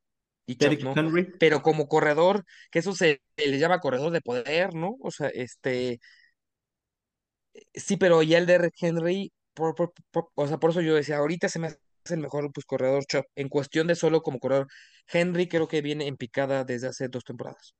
[0.47, 0.93] Y Derrick no.
[0.95, 1.27] Henry.
[1.39, 4.95] Pero como corredor, que eso se le llama corredor de poder, ¿no?
[5.01, 5.99] O sea, este,
[7.73, 11.17] sí, pero ya el de Henry, por, por- por- o sea, por eso yo decía,
[11.17, 11.79] ahorita se me hace
[12.11, 13.25] el mejor pues, corredor Chubb.
[13.35, 14.67] En cuestión de solo como corredor,
[15.11, 17.75] Henry creo que viene en picada desde hace dos temporadas.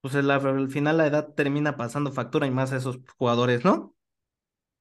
[0.00, 3.94] Pues el- al final la edad termina pasando factura y más a esos jugadores, ¿no?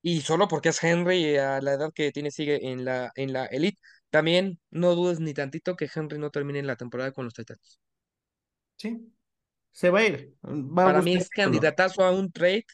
[0.01, 3.33] Y solo porque es Henry y a la edad que tiene sigue en la, en
[3.33, 3.79] la elite.
[4.09, 7.79] También no dudes ni tantito que Henry no termine la temporada con los Titans.
[8.77, 9.11] Sí.
[9.71, 10.35] Se va a ir.
[10.45, 12.65] Va a Para mí es candidatazo a un trade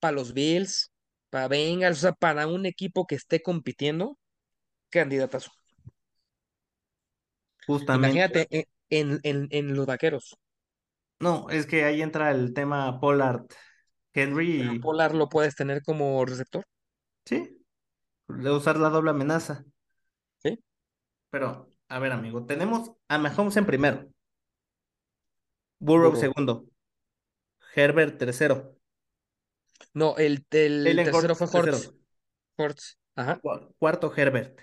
[0.00, 0.90] para los Bills,
[1.30, 4.18] para Bengals, o sea, para un equipo que esté compitiendo,
[4.90, 5.52] candidatazo.
[7.66, 8.18] Justamente.
[8.18, 10.38] Imagínate en, en, en, en los vaqueros.
[11.18, 13.46] No, es que ahí entra el tema Pollard
[14.14, 16.64] Henry Pero y Polar lo puedes tener como receptor,
[17.24, 17.64] sí,
[18.28, 19.64] de usar la doble amenaza.
[20.38, 20.58] ¿sí?
[21.30, 24.08] Pero, a ver, amigo, tenemos a Mahomes en primero,
[25.78, 26.16] Burrow Burrow.
[26.16, 26.66] segundo,
[27.74, 28.75] Herbert tercero,
[29.94, 31.64] No, el, el tercero fue Hortz.
[31.64, 31.96] tercero,
[32.56, 32.98] Hortz.
[33.16, 33.42] Ajá.
[33.42, 34.58] cua- cuarto Herbert,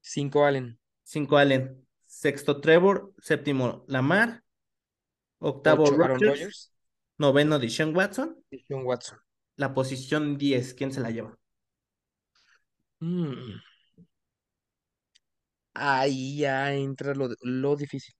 [0.00, 0.78] Cinco Allen.
[1.04, 4.44] cinco Allen, sexto Trevor, séptimo Lamar,
[5.38, 6.72] octavo Ocho Aaron Rodgers, Rodgers.
[7.18, 8.36] noveno Deshaun Watson,
[8.68, 9.18] John Watson.
[9.56, 11.38] la posición 10, ¿quién se la lleva?
[13.02, 13.58] Mm.
[15.74, 18.14] Ahí ya entra lo, lo difícil.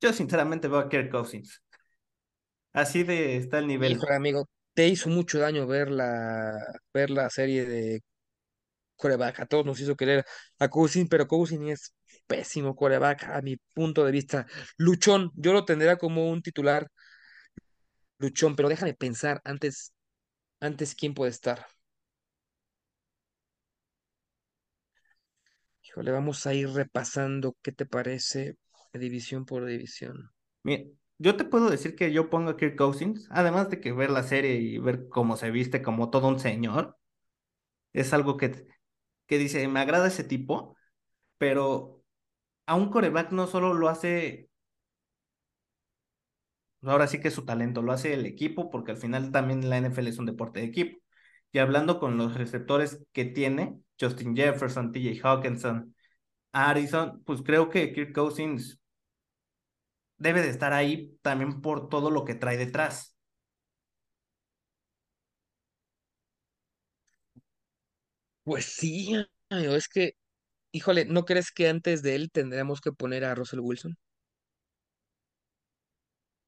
[0.00, 1.60] Yo sinceramente veo a Kirk Cousins.
[2.74, 3.92] Así de está el nivel.
[3.92, 6.58] Híjole, amigo, te hizo mucho daño ver la,
[6.92, 8.02] ver la serie de
[8.96, 9.40] coreback.
[9.40, 10.24] A todos nos hizo querer
[10.58, 11.94] a Cousins, pero Cousins es
[12.26, 14.46] pésimo coreback a mi punto de vista.
[14.76, 16.88] Luchón, yo lo tendría como un titular
[18.18, 19.92] luchón, pero déjame pensar antes,
[20.60, 21.66] antes quién puede estar.
[25.84, 28.56] Híjole, vamos a ir repasando, ¿qué te parece?
[28.92, 30.30] División por división.
[30.64, 30.84] Mira,
[31.18, 34.22] yo te puedo decir que yo pongo a Kirk Cousins, además de que ver la
[34.22, 36.98] serie y ver cómo se viste como todo un señor,
[37.92, 38.66] es algo que,
[39.26, 40.76] que dice, me agrada ese tipo,
[41.38, 42.04] pero
[42.66, 44.50] a un coreback no solo lo hace,
[46.82, 49.78] ahora sí que es su talento, lo hace el equipo, porque al final también la
[49.78, 50.98] NFL es un deporte de equipo.
[51.52, 55.94] Y hablando con los receptores que tiene, Justin Jefferson, TJ Hawkinson,
[56.52, 58.80] Harrison, pues creo que Kirk Cousins
[60.24, 63.16] debe de estar ahí también por todo lo que trae detrás.
[68.44, 69.14] Pues sí,
[69.50, 70.16] amigo, es que,
[70.72, 73.96] híjole, ¿no crees que antes de él tendríamos que poner a Russell Wilson?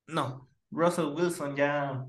[0.09, 2.07] No, Russell Wilson ya,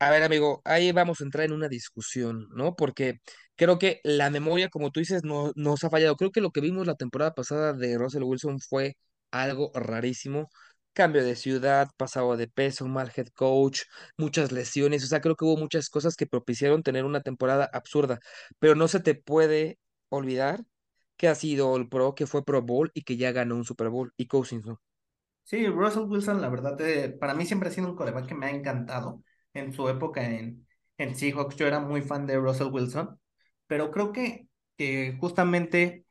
[0.00, 2.74] A ver, amigo, ahí vamos a entrar en una discusión, ¿no?
[2.76, 3.20] Porque
[3.56, 6.16] creo que la memoria, como tú dices, no nos ha fallado.
[6.16, 8.96] Creo que lo que vimos la temporada pasada de Russell Wilson fue
[9.42, 10.50] algo rarísimo.
[10.92, 13.82] Cambio de ciudad, pasado de peso, mal head coach,
[14.16, 15.04] muchas lesiones.
[15.04, 18.20] O sea, creo que hubo muchas cosas que propiciaron tener una temporada absurda.
[18.60, 20.64] Pero no se te puede olvidar
[21.16, 23.88] que ha sido el pro, que fue Pro Bowl y que ya ganó un Super
[23.88, 24.12] Bowl.
[24.16, 24.80] Y Cousins, ¿no?
[25.44, 28.46] sí, Russell Wilson, la verdad, eh, para mí siempre ha sido un coreback que me
[28.46, 29.22] ha encantado.
[29.52, 30.66] En su época en,
[31.16, 33.18] Seahawks, yo era muy fan de Russell Wilson,
[33.66, 34.48] pero creo que
[35.20, 36.03] justamente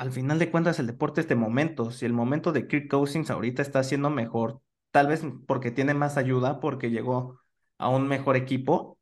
[0.00, 3.30] al final de cuentas el deporte es de momentos, y el momento de Kirk Cousins
[3.30, 7.40] ahorita está siendo mejor, tal vez porque tiene más ayuda, porque llegó
[7.78, 8.98] a un mejor equipo,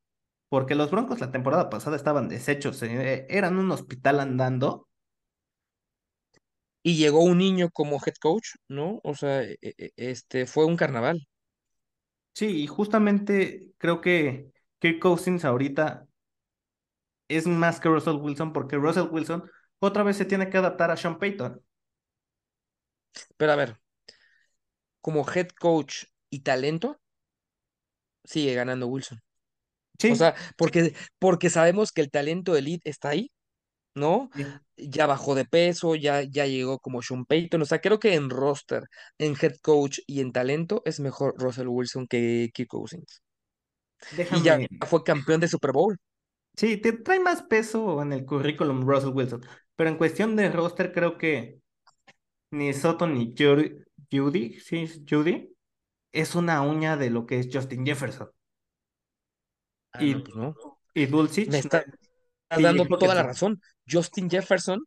[0.50, 4.88] porque los Broncos la temporada pasada estaban deshechos, eh, eran un hospital andando
[6.82, 9.00] Y llegó un niño como head coach, ¿no?
[9.04, 11.28] O sea, e- e- este fue un carnaval.
[12.34, 16.06] Sí, y justamente creo que Kirk Cousins ahorita
[17.28, 19.44] es más que Russell Wilson porque Russell Wilson
[19.80, 21.62] otra vez se tiene que adaptar a Sean Payton.
[23.36, 23.70] Pero a ver,
[25.00, 27.00] como head coach y talento,
[28.24, 29.20] sigue ganando Wilson.
[30.08, 33.32] O Sí, sea, porque, porque sabemos que el talento elite está ahí,
[33.94, 34.30] ¿no?
[34.34, 34.60] sí.
[34.76, 37.62] Ya bajó de peso, ya, ya llegó como Sean Payton.
[37.62, 38.84] O sea, creo que en roster,
[39.18, 43.22] en head coach y en talento es mejor Russell Wilson que Kirk Cousins.
[44.30, 45.98] Y ya fue campeón de Super Bowl.
[46.56, 49.42] Sí, te trae más peso en el currículum Russell Wilson,
[49.78, 51.60] pero en cuestión de roster creo que
[52.50, 53.78] ni Soto ni Judy,
[54.10, 55.54] Judy, sí, Judy,
[56.10, 58.28] es una uña de lo que es Justin Jefferson.
[59.92, 60.54] Ah, Y, no, pues no.
[60.94, 61.84] y Dulcich, Me TJ
[62.60, 63.60] dando toda la razón.
[63.88, 64.84] Justin Jefferson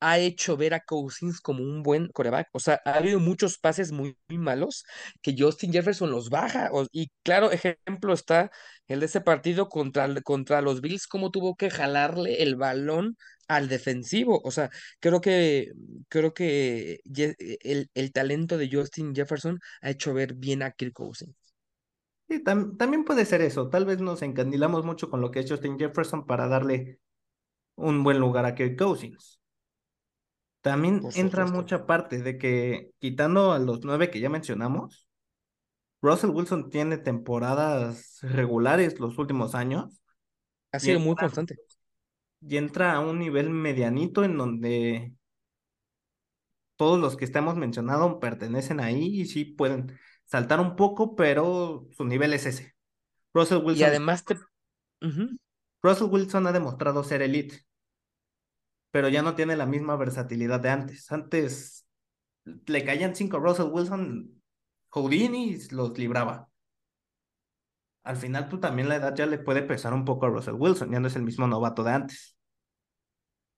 [0.00, 2.48] ha hecho ver a Cousins como un buen coreback.
[2.52, 4.84] O sea, ha habido muchos pases muy, malos
[5.22, 6.70] que Justin Jefferson los baja.
[6.92, 8.50] Y claro, ejemplo está
[8.88, 13.16] el de ese partido contra, contra los Bills, cómo tuvo que jalarle el balón
[13.48, 14.40] al defensivo.
[14.44, 15.72] O sea, creo que,
[16.08, 17.00] creo que
[17.62, 21.34] el, el talento de Justin Jefferson ha hecho ver bien a Kirk Cousins.
[22.28, 23.68] Sí, tam- también puede ser eso.
[23.70, 27.00] Tal vez nos encandilamos mucho con lo que es Justin Jefferson para darle
[27.76, 29.40] un buen lugar a Kirk Cousins.
[30.64, 31.46] También Por entra supuesto.
[31.46, 35.08] mucha parte de que, quitando a los nueve que ya mencionamos,
[36.02, 40.02] Russell Wilson tiene temporadas regulares los últimos años
[40.72, 41.58] Ha y sido muy entra, constante.
[42.40, 45.14] y entra a un nivel medianito en donde
[46.76, 52.04] todos los que estamos mencionando pertenecen ahí y sí pueden saltar un poco, pero su
[52.04, 52.74] nivel es ese.
[53.34, 54.36] Russell Y Wilson, además te...
[55.82, 57.64] Russell Wilson ha demostrado ser elite,
[58.94, 61.10] pero ya no tiene la misma versatilidad de antes.
[61.10, 61.84] Antes
[62.44, 64.40] le caían cinco a Russell Wilson,
[64.90, 66.48] Houdini los libraba.
[68.04, 70.92] Al final, tú también la edad ya le puede pesar un poco a Russell Wilson,
[70.92, 72.36] ya no es el mismo novato de antes.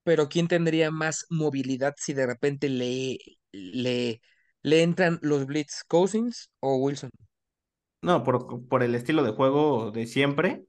[0.04, 3.18] Pero ¿quién tendría más movilidad si de repente le,
[3.52, 4.22] le,
[4.62, 7.10] le entran los blitz, Cousins o Wilson?
[8.00, 10.64] No, por, por el estilo de juego de siempre,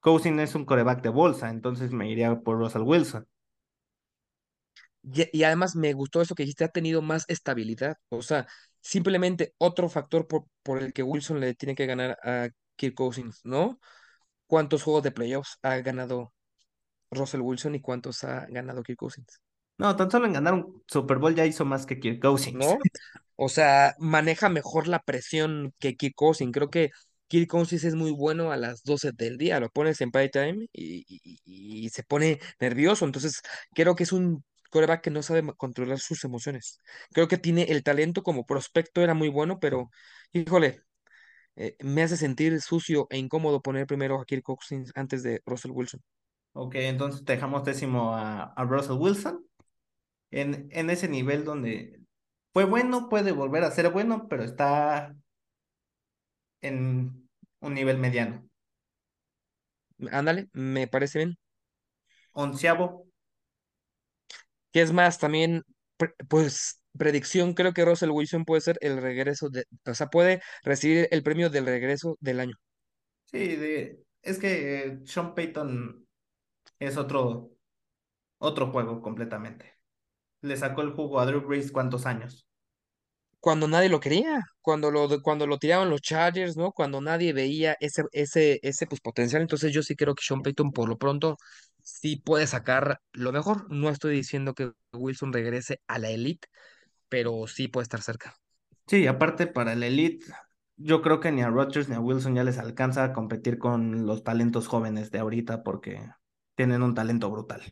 [0.00, 3.28] Cousin es un coreback de bolsa, entonces me iría por Russell Wilson.
[5.02, 7.96] Y, y además me gustó eso que dijiste, ha tenido más estabilidad.
[8.10, 8.46] O sea,
[8.80, 13.40] simplemente otro factor por, por el que Wilson le tiene que ganar a Kirk Cousins,
[13.44, 13.80] ¿no?
[14.46, 16.32] ¿Cuántos juegos de playoffs ha ganado
[17.10, 19.40] Russell Wilson y cuántos ha ganado Kirk Cousins?
[19.78, 22.76] No, tan solo en ganar un Super Bowl ya hizo más que Kirk Cousins.
[22.76, 22.78] ¿No?
[23.36, 26.52] O sea, maneja mejor la presión que Kirk Cousins.
[26.52, 26.90] Creo que
[27.28, 29.60] Kirk Cousins es muy bueno a las 12 del día.
[29.60, 33.04] Lo pones en prime time y, y- y se pone nervioso.
[33.06, 33.40] Entonces,
[33.74, 36.80] creo que es un quarterback que no sabe controlar sus emociones.
[37.12, 39.90] Creo que tiene el talento como prospecto, era muy bueno, pero,
[40.32, 40.82] híjole,
[41.56, 45.72] eh, me hace sentir sucio e incómodo poner primero a Kirk Cousins antes de Russell
[45.72, 46.02] Wilson.
[46.52, 49.46] Ok, entonces dejamos décimo a, a Russell Wilson
[50.30, 52.02] en, en ese nivel donde
[52.54, 55.16] fue bueno, puede volver a ser bueno, pero está
[56.62, 57.28] en
[57.60, 58.48] un nivel mediano.
[60.12, 61.38] Ándale, me parece bien.
[62.34, 63.06] Onceavo,
[64.72, 65.62] Que es más, también,
[66.28, 71.08] pues, predicción, creo que Russell Wilson puede ser el regreso de, o sea, puede recibir
[71.10, 72.56] el premio del regreso del año.
[73.26, 76.06] sí, de, es que eh, Sean Payton
[76.78, 77.52] es otro,
[78.38, 79.74] otro juego completamente.
[80.42, 82.46] Le sacó el jugo a Drew Brees cuántos años.
[83.40, 86.72] Cuando nadie lo quería, cuando lo, cuando lo tiraban los Chargers, ¿no?
[86.72, 89.40] Cuando nadie veía ese, ese, ese pues, potencial.
[89.40, 91.38] Entonces yo sí creo que Sean Payton por lo pronto
[91.82, 93.70] sí puede sacar lo mejor.
[93.70, 96.48] No estoy diciendo que Wilson regrese a la elite,
[97.08, 98.34] pero sí puede estar cerca.
[98.86, 100.26] Sí, aparte para el Elite,
[100.76, 104.06] yo creo que ni a Rodgers ni a Wilson ya les alcanza a competir con
[104.06, 106.00] los talentos jóvenes de ahorita porque
[106.56, 107.62] tienen un talento brutal.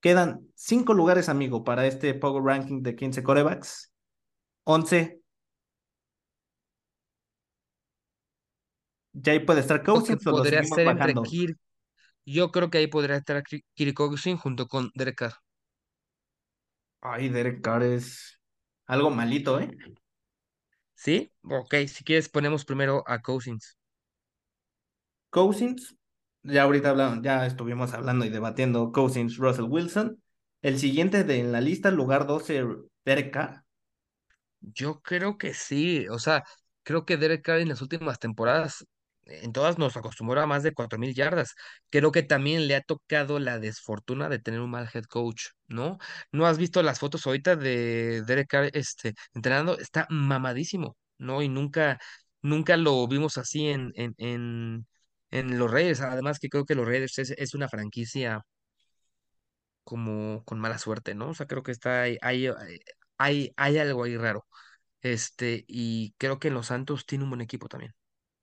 [0.00, 3.92] Quedan cinco lugares, amigo, para este Power Ranking de 15 corebacks.
[4.64, 5.20] 11,
[9.12, 11.14] ya ahí puede estar Cousins podría ser entre.
[11.22, 11.58] Kirk.
[12.24, 15.34] Yo creo que ahí podría estar Ki- Kirk Cousins junto con Derek Carr.
[17.02, 18.40] Ay, Derek Carr es
[18.86, 19.70] algo malito, ¿eh?
[20.94, 21.32] ¿Sí?
[21.42, 23.76] Ok, si quieres ponemos primero a Cousins.
[25.30, 25.96] Cousins,
[26.42, 30.22] ya ahorita hablamos, ya estuvimos hablando y debatiendo Cousins, Russell Wilson.
[30.62, 32.64] El siguiente de en la lista, lugar 12,
[33.04, 33.64] Derek Carr.
[34.60, 36.44] Yo creo que sí, o sea,
[36.82, 38.86] creo que Derek Carr en las últimas temporadas,
[39.30, 41.54] en todas nos acostumbró a más de 4.000 yardas.
[41.90, 45.98] Creo que también le ha tocado la desfortuna de tener un mal head coach, ¿no?
[46.32, 49.78] ¿No has visto las fotos ahorita de Derek Carr este, entrenando?
[49.78, 51.42] Está mamadísimo, ¿no?
[51.42, 51.98] Y nunca,
[52.42, 54.86] nunca lo vimos así en, en, en,
[55.30, 56.00] en los Raiders.
[56.00, 58.42] Además que creo que los Raiders es, es una franquicia
[59.84, 61.30] como con mala suerte, ¿no?
[61.30, 62.18] O sea, creo que está hay,
[63.18, 64.46] hay, hay algo ahí raro.
[65.02, 67.92] Este, y creo que los Santos tiene un buen equipo también.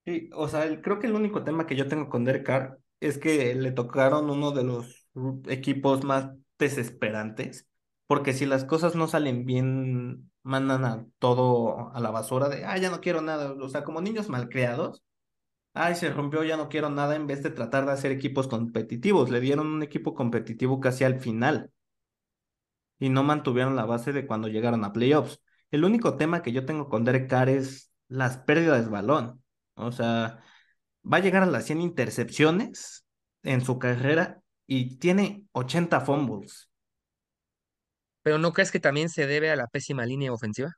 [0.07, 3.17] Sí, o sea, creo que el único tema que yo tengo con Derek Carr es
[3.17, 5.05] que le tocaron uno de los
[5.47, 7.67] equipos más desesperantes,
[8.07, 12.77] porque si las cosas no salen bien, mandan a todo a la basura de, ah,
[12.77, 15.03] ya no quiero nada, o sea, como niños malcriados,
[15.73, 19.29] ay, se rompió, ya no quiero nada, en vez de tratar de hacer equipos competitivos,
[19.31, 21.71] le dieron un equipo competitivo casi al final
[22.99, 25.41] y no mantuvieron la base de cuando llegaron a playoffs.
[25.71, 29.43] El único tema que yo tengo con Derek Carr es las pérdidas de balón.
[29.77, 30.43] O sea,
[31.11, 33.05] va a llegar a las 100 intercepciones
[33.43, 36.69] en su carrera y tiene 80 fumbles.
[38.21, 40.73] Pero ¿no crees que también se debe a la pésima línea ofensiva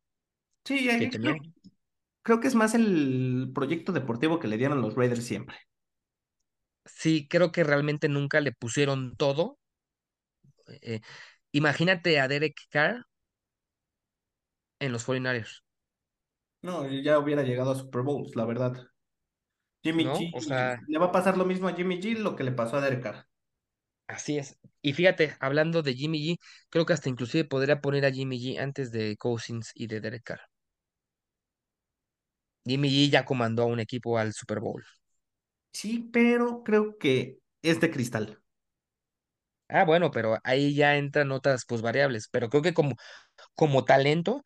[0.65, 1.35] Sí, que creo,
[2.23, 5.57] creo que es más el proyecto deportivo que le dieron los Raiders siempre.
[6.85, 9.59] Sí, creo que realmente nunca le pusieron todo.
[10.81, 11.01] Eh,
[11.51, 13.05] imagínate a Derek Carr
[14.79, 15.63] en los 49ers,
[16.61, 18.88] No, ya hubiera llegado a Super Bowls, la verdad.
[19.83, 20.29] Jimmy ¿no?
[20.31, 22.51] O G, sea, le va a pasar lo mismo a Jimmy G lo que le
[22.53, 23.27] pasó a Derek Carr.
[24.07, 24.57] así es.
[24.81, 26.37] Y fíjate, hablando de Jimmy G,
[26.69, 30.23] creo que hasta inclusive podría poner a Jimmy G antes de Cousins y de Derek
[30.23, 30.41] Carr.
[32.65, 34.83] Jimmy G ya comandó a un equipo al Super Bowl.
[35.73, 38.39] Sí, pero creo que es de cristal.
[39.71, 42.27] Ah, bueno, pero ahí ya entran otras pues variables.
[42.31, 42.95] Pero creo que como,
[43.55, 44.43] como talento,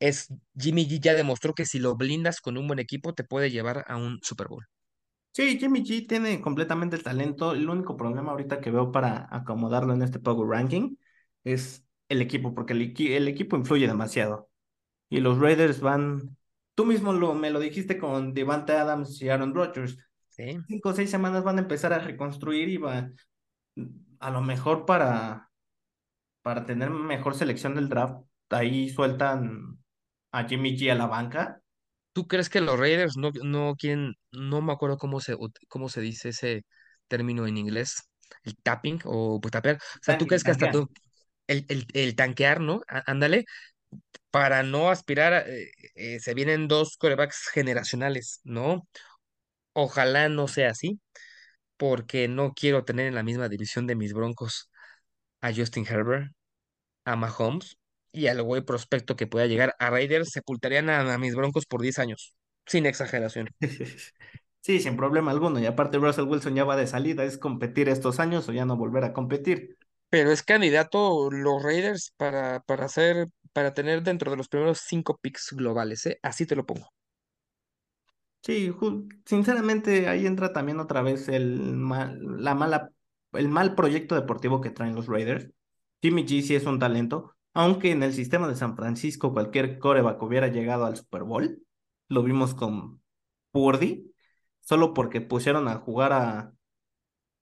[0.00, 3.50] es Jimmy G ya demostró que si lo blindas con un buen equipo te puede
[3.50, 4.66] llevar a un Super Bowl.
[5.32, 7.52] Sí, Jimmy G tiene completamente el talento.
[7.52, 10.96] El único problema ahorita que veo para acomodarlo en este Power Ranking
[11.44, 14.48] es el equipo, porque el, equi- el equipo influye demasiado.
[15.08, 16.36] Y los Raiders van,
[16.74, 19.96] tú mismo lo, me lo dijiste con Devante Adams y Aaron Rodgers.
[20.28, 20.58] ¿sí?
[20.66, 23.10] Cinco o seis semanas van a empezar a reconstruir y va,
[24.20, 25.50] a lo mejor para,
[26.42, 29.77] para tener mejor selección del draft, ahí sueltan
[30.32, 31.62] a Jimmy G a la banca.
[32.12, 35.36] ¿Tú crees que los Raiders no, no quieren, no me acuerdo cómo se,
[35.68, 36.64] cómo se dice ese
[37.06, 38.10] término en inglés,
[38.42, 39.76] el tapping o pues tapear?
[39.76, 40.90] O sea, ¿tú crees que hasta tú,
[41.48, 42.82] el, el, el tanquear, ¿no?
[42.88, 43.46] Ándale,
[44.30, 48.88] para no aspirar, a- eh, eh, se vienen dos corebacks generacionales, ¿no?
[49.74, 51.00] Ojalá no sea así,
[51.78, 54.70] porque no quiero tener en la misma división de mis Broncos
[55.42, 56.32] a Justin Herbert,
[57.06, 57.77] a Mahomes
[58.12, 61.82] y al güey prospecto que pueda llegar a Raiders, sepultarían a, a mis Broncos por
[61.82, 62.34] 10 años,
[62.66, 63.48] sin exageración.
[64.60, 65.58] Sí, sin problema alguno.
[65.60, 68.76] Y aparte Russell Wilson ya va de salida, es competir estos años o ya no
[68.76, 69.78] volver a competir.
[70.10, 75.18] Pero es candidato los Raiders para, para hacer, para tener dentro de los primeros cinco
[75.18, 76.18] picks globales, ¿eh?
[76.22, 76.88] Así te lo pongo.
[78.42, 78.72] Sí,
[79.26, 82.90] sinceramente ahí entra también otra vez el mal, la mala,
[83.32, 85.50] el mal proyecto deportivo que traen los Raiders.
[86.00, 90.22] Jimmy G sí es un talento, aunque en el sistema de San Francisco cualquier coreback
[90.22, 91.60] hubiera llegado al Super Bowl.
[92.08, 93.02] Lo vimos con
[93.50, 94.14] Purdy,
[94.60, 96.52] solo porque pusieron a jugar a,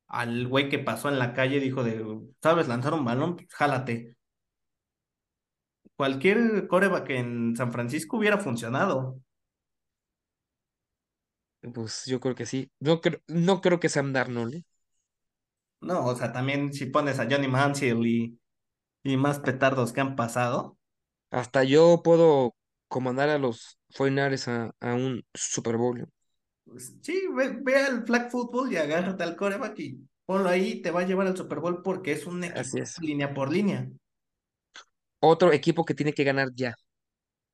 [0.06, 2.02] al güey que pasó en la calle, dijo de,
[2.42, 3.36] ¿sabes lanzar un balón?
[3.36, 4.16] Pues, jálate.
[5.96, 9.20] Cualquier coreback en San Francisco hubiera funcionado.
[11.74, 12.70] Pues yo creo que sí.
[12.80, 14.64] No creo, no creo que Sam Darnold, ¿eh?
[15.82, 18.38] No, o sea, también si pones a Johnny Manziel y,
[19.06, 20.78] y más petardos que han pasado,
[21.30, 22.54] Hasta yo puedo
[22.88, 26.08] comandar a los 49ers a, a un Super Bowl.
[26.64, 30.90] pues, sí, ve, ve al flag football y agárrate al coreback y ponlo ahí, te
[30.90, 33.00] va a llevar al Super Bowl porque es un Así equipo es.
[33.00, 33.88] línea por línea.
[35.20, 36.74] Otro equipo que tiene que ganar ya.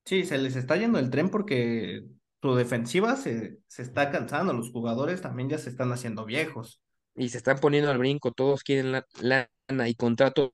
[0.05, 2.05] Sí, se les está yendo el tren porque
[2.41, 6.83] su defensiva se, se está cansando, los jugadores también ya se están haciendo viejos.
[7.15, 8.33] Y se están poniendo al brinco.
[8.33, 10.51] Todos quieren la, lana y contratos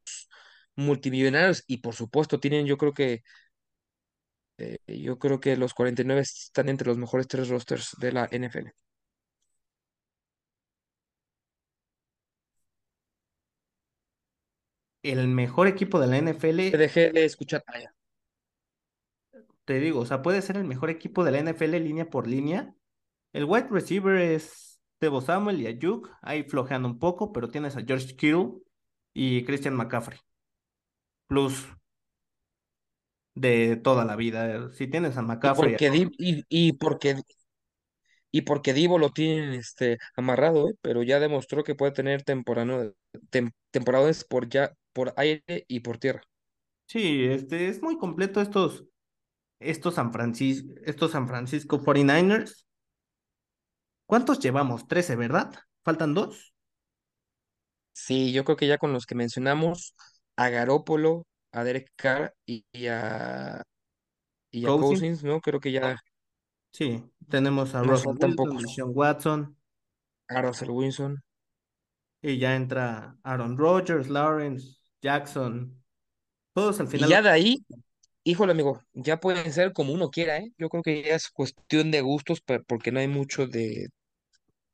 [0.78, 1.64] multimillonarios.
[1.66, 3.22] Y por supuesto, tienen, yo creo que
[4.58, 8.72] Eh, yo creo que los 49 están entre los mejores tres rosters de la NFL.
[15.02, 16.18] El mejor equipo de la
[16.70, 17.64] Te NFL, dejé de escuchar.
[19.64, 22.74] Te digo, o sea, puede ser el mejor equipo de la NFL línea por línea.
[23.32, 27.82] El wide receiver es Tebo Samuel y Ayuk, ahí flojeando un poco, pero tienes a
[27.84, 28.52] George Kittle
[29.14, 30.18] y Christian McCaffrey,
[31.28, 31.66] plus
[33.34, 34.70] de toda la vida.
[34.72, 37.16] Si tienes a Y McCaffrey, porque Di- y, y porque
[38.30, 40.74] y porque Divo lo tienen este amarrado, ¿eh?
[40.82, 42.92] Pero ya demostró que puede tener temporano-
[43.30, 46.22] tem- temporadas por ya por aire y por tierra.
[46.86, 48.84] sí, este es muy completo estos,
[49.60, 52.66] estos San Francisco, estos San Francisco 49ers.
[54.06, 54.88] ¿Cuántos llevamos?
[54.88, 55.52] Trece, ¿verdad?
[55.84, 56.52] ¿Faltan dos?
[57.92, 59.94] Sí, yo creo que ya con los que mencionamos,
[60.38, 63.62] a Garópolo, a Derek Carr y, y a
[64.52, 65.02] y a Cousins.
[65.02, 65.40] Cousins, ¿no?
[65.40, 65.98] Creo que ya
[66.70, 69.56] Sí, tenemos a nos Russell Wilson, Watson,
[70.30, 71.20] A Russell Wilson.
[72.22, 75.82] y ya entra Aaron Rodgers, Lawrence, Jackson,
[76.54, 77.08] todos al Y final.
[77.08, 77.64] ya de ahí
[78.24, 80.52] Híjole, amigo, ya puede ser como uno quiera, ¿eh?
[80.58, 83.88] Yo creo que ya es cuestión de gustos, porque no hay mucho de,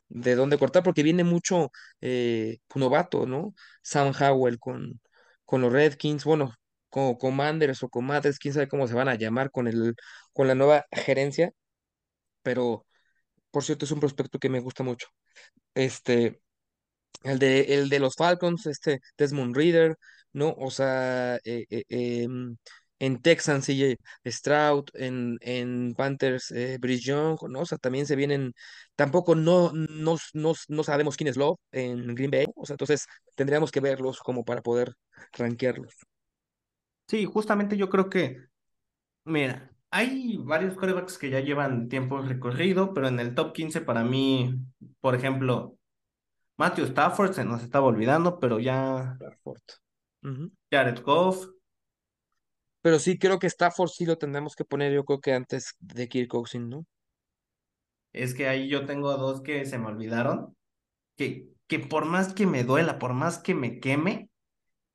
[0.09, 1.71] de dónde cortar, porque viene mucho
[2.03, 3.55] eh, novato, ¿no?
[3.83, 5.01] Sam Howell con,
[5.45, 6.55] con los Redskins, bueno,
[6.91, 9.95] con Commanders o Commanders, quién sabe cómo se van a llamar con el,
[10.33, 11.53] con la nueva gerencia,
[12.43, 12.87] pero
[13.51, 15.09] por cierto es un prospecto que me gusta mucho.
[15.75, 16.41] Este,
[17.25, 19.97] El de, el de los Falcons, este Desmond Reader,
[20.33, 20.55] ¿no?
[20.59, 22.57] O sea, eh, eh, em,
[22.99, 27.61] en Texans, CJ Stroud, en, en Panthers, eh, Young, ¿no?
[27.61, 28.55] O sea, también se vienen,
[28.95, 33.07] tampoco no, no, no, no sabemos quién es Love en Green Bay, o sea, entonces
[33.35, 34.95] tendríamos que verlos como para poder
[35.33, 35.95] rankearlos.
[37.09, 38.39] Sí, justamente yo creo que,
[39.25, 44.03] mira, hay varios quarterbacks que ya llevan tiempo recorrido, pero en el top 15 para
[44.03, 44.59] mí,
[45.01, 45.79] por ejemplo,
[46.57, 49.63] Matthew Stafford se nos estaba olvidando, pero ya Stafford.
[50.71, 51.47] Jared Goff,
[52.85, 56.09] Pero sí creo que Stafford sí lo tendremos que poner, yo creo que antes de
[56.09, 56.87] Kirk Cousins, ¿no?
[58.13, 60.57] es que ahí yo tengo dos que se me olvidaron,
[61.17, 64.31] que, que por más que me duela, por más que me queme,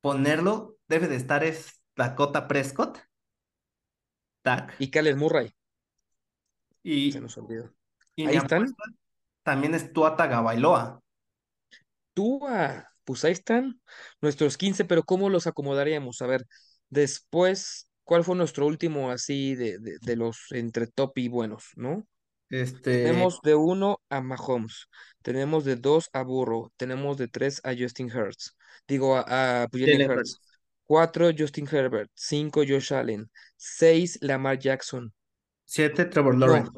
[0.02, 3.00] ponerlo debe de estar es Dakota Prescott.
[4.44, 4.74] Dak.
[4.80, 5.54] y Kyler Murray.
[7.08, 7.74] Se Y, nos olvidó.
[8.16, 8.78] y Ahí están.
[9.44, 11.02] también es Tua Tagovailoa.
[12.14, 13.82] Tua, pues ahí están
[14.22, 16.22] nuestros 15, pero ¿cómo los acomodaríamos?
[16.22, 16.46] A ver,
[16.90, 22.06] después, ¿cuál fue nuestro último así de, de, de los entre top y buenos, ¿no?
[22.50, 24.88] Este, Tenemos de uno a Mahomes,
[25.22, 28.56] tenemos de dos a Burrow, tenemos de tres a Justin Hurts,
[28.88, 30.40] digo a, a Hurts,
[30.86, 35.14] cuatro Justin Herbert, cinco Josh Allen, seis Lamar Jackson,
[35.66, 36.72] Siete, Trevor no, Lawrence.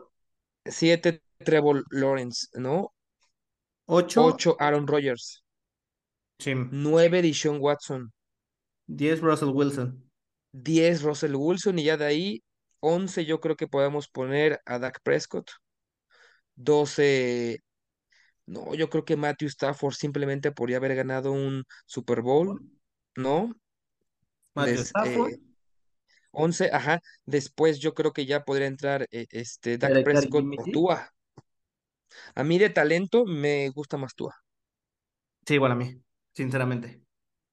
[0.65, 2.93] siete Trevor Lawrence, ¿no?
[3.85, 5.43] Ocho, Ocho Aaron Rodgers,
[6.45, 8.11] nueve Deshaun Watson,
[8.93, 10.03] Diez, Russell Wilson.
[10.51, 12.43] 10 Russell Wilson y ya de ahí
[12.81, 15.49] 11 yo creo que podemos poner a Dak Prescott,
[16.55, 17.59] 12
[18.45, 22.59] no, yo creo que Matthew Stafford simplemente podría haber ganado un Super Bowl,
[23.15, 23.55] ¿no?
[24.55, 25.33] Matthew Des- Stafford.
[25.33, 25.39] eh,
[26.31, 30.65] 11, ajá, después yo creo que ya podría entrar eh, este Dak Derek Prescott o.
[30.71, 31.09] Tua.
[32.35, 34.35] A mí de talento me gusta más Tua.
[35.45, 36.01] Sí, igual a mí,
[36.33, 37.01] sinceramente.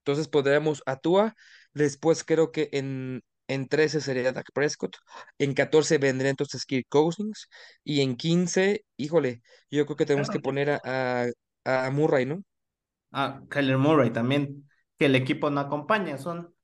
[0.09, 1.35] Entonces podríamos a Tua,
[1.75, 4.97] después creo que en, en 13 sería Dak Prescott,
[5.39, 7.47] en 14 vendría entonces Kirk Cousins,
[7.85, 10.81] y en 15, híjole, yo creo que tenemos que poner a,
[11.65, 12.43] a, a Murray, ¿no?
[13.13, 14.67] Ah, Kyler Murray también,
[14.99, 16.55] que el equipo no acompaña, son,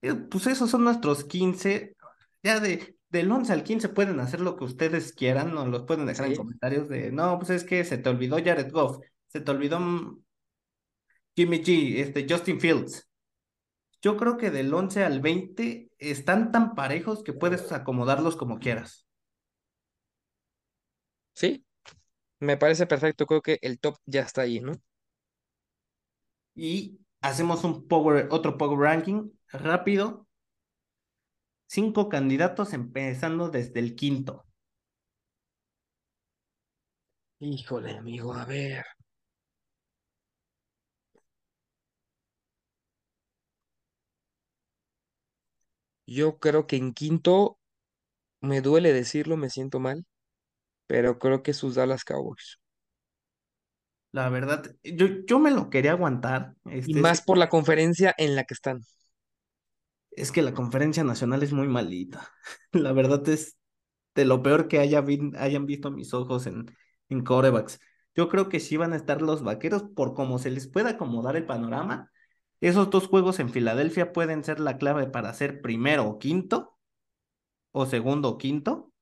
[0.00, 1.96] eh, pues esos son nuestros 15,
[2.44, 6.06] ya de, del 11 al 15 pueden hacer lo que ustedes quieran, nos los pueden
[6.06, 9.50] dejar en comentarios de, no, pues es que se te olvidó Jared Goff, se te
[9.50, 10.21] olvidó mm,
[11.34, 13.08] Jimmy G, este, Justin Fields.
[14.02, 19.06] Yo creo que del 11 al 20 están tan parejos que puedes acomodarlos como quieras.
[21.34, 21.64] Sí,
[22.40, 24.72] me parece perfecto, creo que el top ya está ahí, ¿no?
[26.54, 30.26] Y hacemos un power, otro power ranking rápido.
[31.66, 34.44] Cinco candidatos empezando desde el quinto.
[37.40, 38.84] Híjole, amigo, a ver.
[46.14, 47.58] Yo creo que en quinto,
[48.40, 50.06] me duele decirlo, me siento mal,
[50.88, 52.60] pero creo que sus Dallas Cowboys.
[54.12, 56.54] La verdad, yo, yo me lo quería aguantar.
[56.84, 58.82] Y Este, es, más por la conferencia en la que están.
[60.10, 62.30] es que la conferencia nacional es muy malita.
[62.72, 63.56] La verdad es
[64.14, 66.66] de lo peor que haya vi- hayan visto mis ojos en,
[67.08, 67.80] en quarterbacks.
[68.16, 71.36] Yo creo que sí van a estar los vaqueros por cómo se les pueda acomodar
[71.36, 72.10] el panorama.
[72.62, 76.78] Esos dos juegos en Filadelfia pueden ser la clave para ser primero o quinto,
[77.72, 78.92] o segundo o quinto.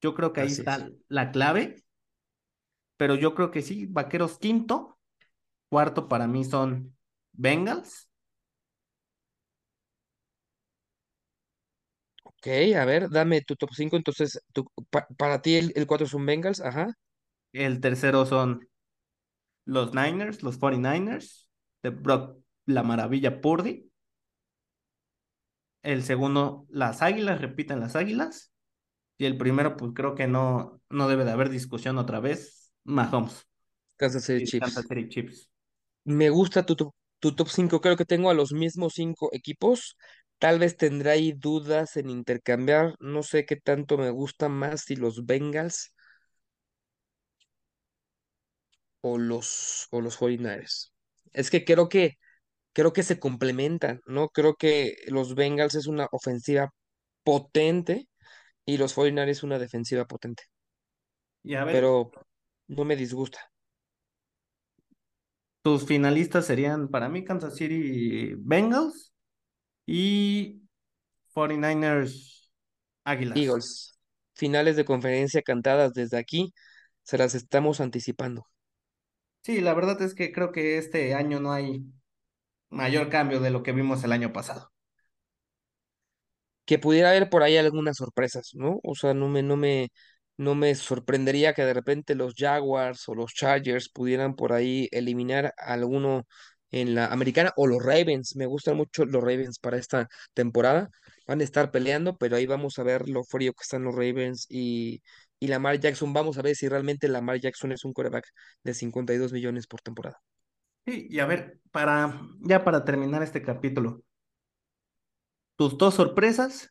[0.00, 0.78] Yo creo que ahí Así es.
[0.78, 1.82] está la clave,
[2.96, 4.98] pero yo creo que sí, vaqueros quinto,
[5.70, 6.96] cuarto para mí son
[7.32, 8.10] Bengals,
[12.22, 12.46] Ok,
[12.76, 13.96] a ver, dame tu top 5.
[13.96, 16.94] Entonces, tu- pa- para ti el, el 4 son Bengals, ajá.
[17.52, 18.68] el tercero son
[19.66, 21.48] los Niners, los 49ers,
[21.82, 23.90] de Brock la maravilla Purdy.
[25.82, 28.52] El segundo, las Águilas, repiten las Águilas.
[29.18, 32.72] Y el primero, pues creo que no, no debe de haber discusión otra vez.
[32.84, 33.46] Mahomes,
[33.96, 34.86] Kansas City y Kansas.
[34.88, 35.50] City Chiefs.
[36.04, 37.80] Me gusta tu, tu, tu top 5.
[37.80, 39.96] Creo que tengo a los mismos 5 equipos.
[40.38, 42.94] Tal vez tendré ahí dudas en intercambiar.
[42.98, 45.94] No sé qué tanto me gusta más si los Bengals
[49.00, 50.92] o los, o los 49ers.
[51.32, 52.18] Es que creo que
[52.74, 54.30] creo que se complementan, ¿no?
[54.30, 56.70] Creo que los Bengals es una ofensiva
[57.24, 58.08] potente
[58.66, 60.44] y los 49ers es una defensiva potente.
[61.42, 62.10] Y a ver, Pero
[62.68, 63.40] no me disgusta.
[65.62, 69.14] tus finalistas serían para mí Kansas City Bengals
[69.86, 70.62] y
[71.34, 72.50] 49ers
[73.04, 73.36] Águilas.
[73.36, 73.98] Eagles,
[74.34, 76.52] finales de conferencia cantadas desde aquí,
[77.04, 78.46] se las estamos anticipando.
[79.42, 81.84] Sí, la verdad es que creo que este año no hay
[82.74, 84.70] mayor cambio de lo que vimos el año pasado.
[86.64, 88.80] que pudiera haber por ahí algunas sorpresas, ¿no?
[88.82, 89.90] O sea, no me, no me,
[90.36, 95.54] no me sorprendería que de repente los Jaguars o los Chargers pudieran por ahí eliminar
[95.58, 96.26] a alguno
[96.70, 98.34] en la americana o los Ravens.
[98.36, 100.90] Me gustan mucho los Ravens para esta temporada.
[101.26, 104.46] Van a estar peleando, pero ahí vamos a ver lo frío que están los Ravens
[104.48, 105.02] y,
[105.38, 106.12] y Lamar Jackson.
[106.12, 108.26] Vamos a ver si realmente Lamar Jackson es un quarterback
[108.62, 110.20] de 52 millones por temporada.
[110.86, 114.02] Sí, y a ver, para ya para terminar este capítulo,
[115.56, 116.70] tus dos sorpresas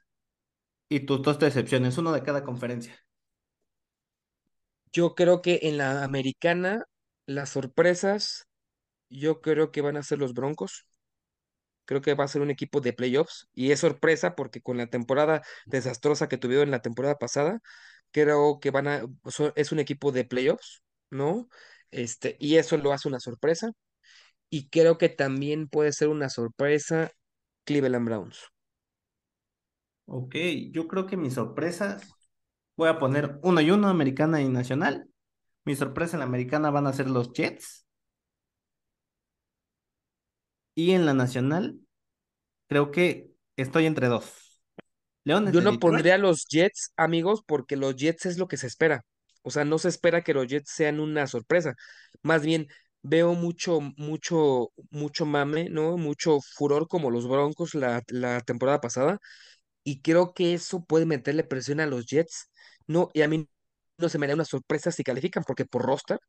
[0.90, 2.96] y tus dos decepciones, uno de cada conferencia.
[4.94, 6.86] Yo creo que en la americana,
[7.26, 8.48] las sorpresas,
[9.10, 10.86] yo creo que van a ser los Broncos.
[11.86, 14.88] Creo que va a ser un equipo de playoffs y es sorpresa porque con la
[14.88, 17.60] temporada desastrosa que tuvieron la temporada pasada,
[18.12, 19.04] creo que van a,
[19.56, 21.50] es un equipo de playoffs, ¿no?
[21.92, 23.72] Este, y eso lo hace una sorpresa.
[24.54, 27.12] Y creo que también puede ser una sorpresa
[27.66, 28.52] Cleveland Browns.
[30.06, 30.36] Ok,
[30.70, 32.08] yo creo que mis sorpresas,
[32.78, 35.10] voy a poner uno y uno, americana y nacional.
[35.66, 37.88] Mi sorpresa en la americana van a ser los Jets.
[40.76, 41.80] Y en la nacional,
[42.68, 44.62] creo que estoy entre dos.
[45.24, 48.68] Leones Yo no pondría a los Jets, amigos, porque los Jets es lo que se
[48.68, 49.04] espera.
[49.42, 51.74] O sea, no se espera que los Jets sean una sorpresa.
[52.22, 52.68] Más bien,
[53.04, 55.98] veo mucho, mucho, mucho mame, ¿no?
[55.98, 59.20] Mucho furor como los Broncos la, la temporada pasada.
[59.84, 62.52] Y creo que eso puede meterle presión a los Jets.
[62.88, 63.50] No, y a mí
[63.98, 66.20] no se me da una sorpresa si califican, porque por roster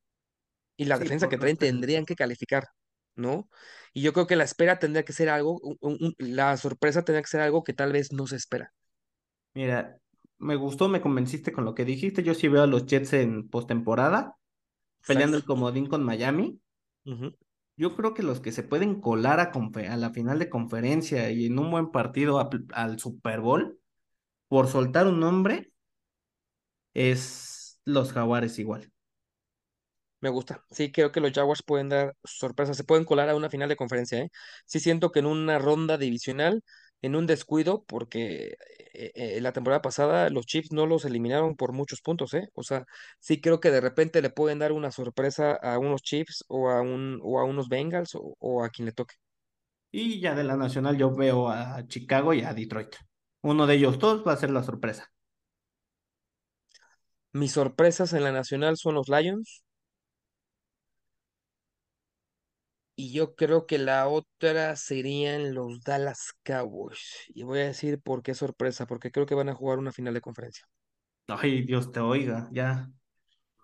[0.76, 1.58] y la Sí, defensa que traen roster.
[1.58, 2.66] tendrían que calificar,
[3.16, 3.48] ¿no?
[3.92, 7.22] Y yo creo que la espera tendría que ser algo, un- un- la sorpresa tendría
[7.22, 8.72] que ser algo que tal vez no se espera.
[9.54, 9.98] Mira,
[10.38, 12.22] me gustó, me convenciste con lo que dijiste.
[12.22, 14.36] Yo sí veo a los Jets en postemporada,
[15.06, 16.60] peleando el comodín con Miami.
[17.76, 21.58] Yo creo que los que se pueden colar a, la final de conferencia y en
[21.58, 23.78] un buen partido a al Super Bowl,
[24.48, 25.72] por soltar un nombre,
[26.94, 28.90] es los Jaguares igual.
[30.20, 30.64] Me gusta.
[30.70, 33.76] Sí, creo que los Jaguars pueden dar sorpresas, se pueden colar a una final de
[33.76, 34.30] conferencia, ¿eh?
[34.64, 36.62] Sí siento que en una ronda divisional,
[37.02, 38.56] en un descuido, porque
[38.94, 42.48] eh, eh, la temporada pasada los Chiefs no los eliminaron por muchos puntos, ¿eh?
[42.54, 42.86] O sea,
[43.20, 46.80] sí creo que de repente le pueden dar una sorpresa a unos Chiefs o a
[46.82, 49.16] un o a unos Bengals o, o a quien le toque.
[49.92, 52.96] Y ya de la nacional yo veo a Chicago y a Detroit.
[53.42, 55.10] Uno de ellos dos va a ser la sorpresa.
[57.32, 59.63] Mis sorpresas en la nacional son los Lions
[62.96, 67.24] y yo creo que la otra serían los Dallas Cowboys.
[67.28, 70.14] Y voy a decir por qué sorpresa, porque creo que van a jugar una final
[70.14, 70.66] de conferencia.
[71.26, 72.90] Ay, Dios te oiga, ya.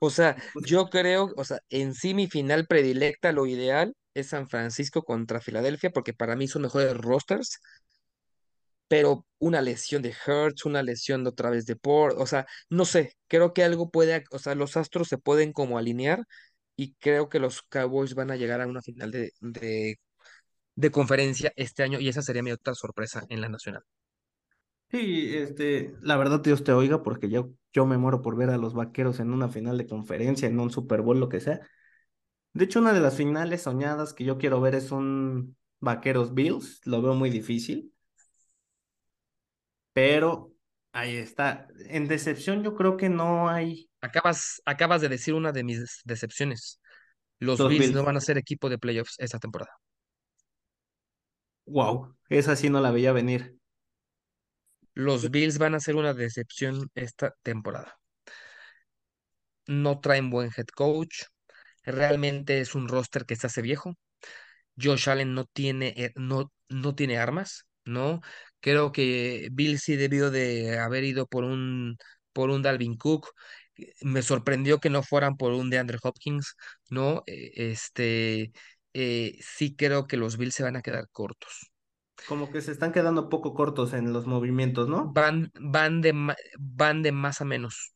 [0.01, 4.49] O sea, yo creo, o sea, en sí mi final predilecta, lo ideal es San
[4.49, 7.61] Francisco contra Filadelfia, porque para mí son mejores rosters,
[8.89, 12.85] pero una lesión de Hurts, una lesión de otra vez de Port, o sea, no
[12.85, 16.25] sé, creo que algo puede, o sea, los astros se pueden como alinear
[16.81, 21.83] y creo que los Cowboys van a llegar a una final de, de, conferencia este
[21.83, 23.83] año y esa sería mi otra sorpresa en la nacional.
[24.91, 28.57] Sí, este, la verdad Dios te oiga porque yo, yo me muero por ver a
[28.57, 31.61] los vaqueros en una final de conferencia, en un Super Bowl, lo que sea.
[32.55, 36.81] De hecho, una de las finales soñadas que yo quiero ver es un Vaqueros Bills,
[36.87, 37.93] lo veo muy difícil,
[39.93, 40.55] pero
[40.93, 41.69] ahí está.
[41.91, 46.81] En decepción yo creo que no hay Acabas, acabas de decir una de mis decepciones.
[47.41, 49.73] Los dos Bills no van a ser equipo de playoffs esta temporada.
[51.67, 53.59] Wow, esa sí no la veía venir.
[54.95, 57.99] Los Bills van a ser una decepción esta temporada.
[59.67, 61.25] No traen buen head coach.
[61.85, 63.97] Realmente es un roster que se hace viejo.
[64.81, 68.21] Josh Allen no tiene, eh, no, no tiene armas, ¿no?
[68.61, 71.99] Creo que Bill sí debió de haber ido por un,
[72.33, 73.29] por un Dalvin Cook.
[74.03, 76.57] Me sorprendió que no fueran por un DeAndre Hopkins,
[76.91, 77.23] ¿no?
[77.27, 78.53] Eh, Este,
[78.95, 81.71] eh, sí creo que los Bills se van a quedar cortos.
[82.25, 85.19] Como que se están quedando poco cortos en los movimientos, ¿no?
[85.19, 86.13] Van, van de,
[86.59, 87.95] van de más a menos.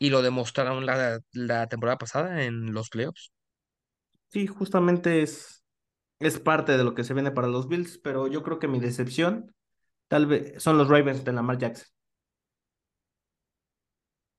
[0.00, 3.32] Y lo demostraron la, la temporada pasada en los playoffs.
[4.28, 5.64] Sí, justamente es,
[6.20, 8.80] es parte de lo que se viene para los Bills, pero yo creo que mi
[8.80, 9.54] decepción
[10.08, 11.88] tal vez son los Ravens de Lamar Jackson.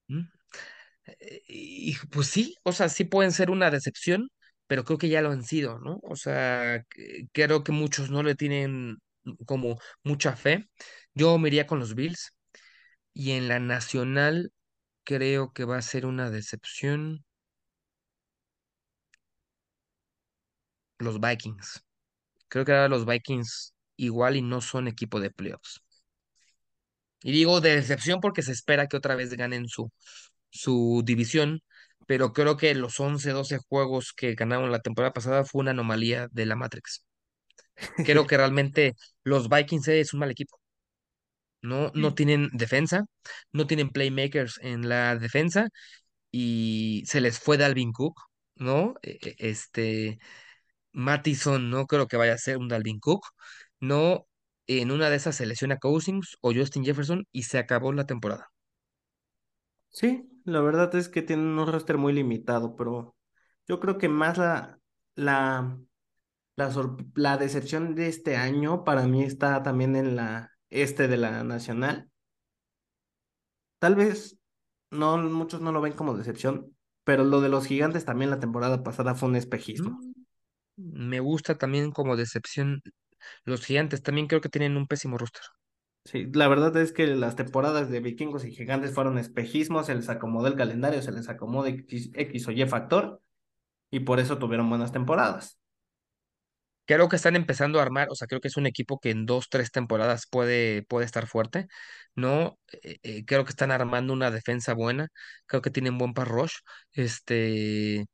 [0.07, 0.21] ¿Mm?
[0.21, 0.90] Eh,
[1.47, 4.29] Y pues sí, o sea, sí pueden ser una decepción,
[4.67, 5.99] pero creo que ya lo han sido, ¿no?
[6.03, 6.83] O sea,
[7.33, 8.97] creo que muchos no le tienen
[9.45, 10.69] como mucha fe.
[11.13, 12.33] Yo me iría con los Bills
[13.13, 14.53] y en la nacional
[15.05, 17.25] creo que va a ser una decepción
[20.99, 21.83] los Vikings.
[22.49, 25.81] Creo que ahora los Vikings igual y no son equipo de playoffs.
[27.23, 29.91] Y digo de decepción porque se espera que otra vez ganen su,
[30.51, 31.61] su división,
[32.07, 36.27] pero creo que los 11 12 juegos que ganaron la temporada pasada fue una anomalía
[36.31, 37.05] de la Matrix.
[38.03, 40.59] Creo que realmente los Vikings es un mal equipo.
[41.61, 43.05] No, no tienen defensa,
[43.51, 45.69] no tienen playmakers en la defensa
[46.31, 48.19] y se les fue Dalvin Cook,
[48.55, 48.95] ¿no?
[49.03, 50.19] E- e- Este,
[50.93, 53.25] Mattison no creo que vaya a ser un Dalvin Cook,
[53.81, 54.27] no.
[54.67, 58.49] En una de esas se lesiona Cousins o Justin Jefferson y se acabó la temporada.
[59.89, 63.15] sí, la verdad es que tienen un roster muy limitado, pero
[63.67, 64.79] yo creo que más la,
[65.15, 65.77] la
[66.57, 66.71] La,
[67.15, 72.11] la decepción de este año para mí está también en la este de la Nacional.
[73.79, 74.37] Tal vez
[74.91, 78.83] no, muchos no lo ven como decepción, pero lo de los gigantes también la temporada
[78.83, 79.99] pasada fue un espejismo.
[80.77, 82.81] Mm, me gusta también como decepción
[83.45, 85.43] los gigantes, también creo que tienen un pésimo roster.
[86.05, 90.09] Sí, la verdad es que las temporadas de vikingos y gigantes fueron espejismos, se les
[90.09, 93.21] acomodó el calendario, se les acomodó X, X o Y factor,
[93.91, 95.59] y por eso tuvieron buenas temporadas.
[96.85, 99.25] Creo que están empezando a armar, o sea, creo que es un equipo que en
[99.25, 101.67] dos, tres temporadas puede, puede estar fuerte,
[102.15, 102.59] ¿no?
[102.83, 105.07] Eh, eh, creo que están armando una defensa buena,
[105.45, 106.53] creo que tienen buen pass rush,
[106.93, 108.07] este,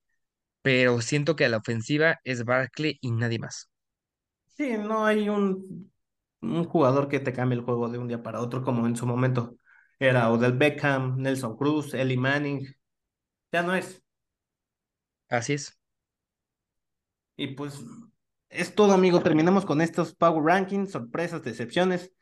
[0.64, 3.70] pero siento que a la ofensiva es Barkley y nadie más.
[4.58, 5.92] Sí, no hay un,
[6.42, 9.06] un jugador que te cambie el juego de un día para otro, como en su
[9.06, 9.58] momento
[10.00, 12.68] era Odell Beckham, Nelson Cruz, Eli Manning.
[13.52, 14.04] Ya no es.
[15.30, 15.78] Así es.
[17.36, 17.80] Y pues
[18.50, 19.22] es todo, amigo.
[19.22, 22.14] Terminamos con estos Power Rankings, sorpresas, decepciones.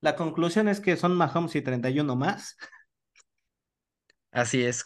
[0.00, 2.56] La conclusión es que son Mahomes y 31 más.
[4.30, 4.84] Así es.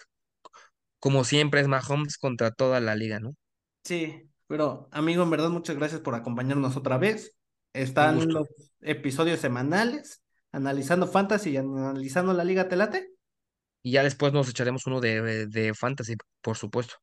[0.99, 3.35] Como siempre es Mahomes contra toda la liga, ¿no?
[3.85, 7.37] Sí, pero amigo, en verdad, muchas gracias por acompañarnos otra vez.
[7.73, 8.49] Están los
[8.83, 10.23] episodios semanales,
[10.53, 13.11] analizando Fantasy y analizando la Liga Telate.
[13.83, 16.97] Y ya después nos echaremos uno de, de Fantasy, por supuesto.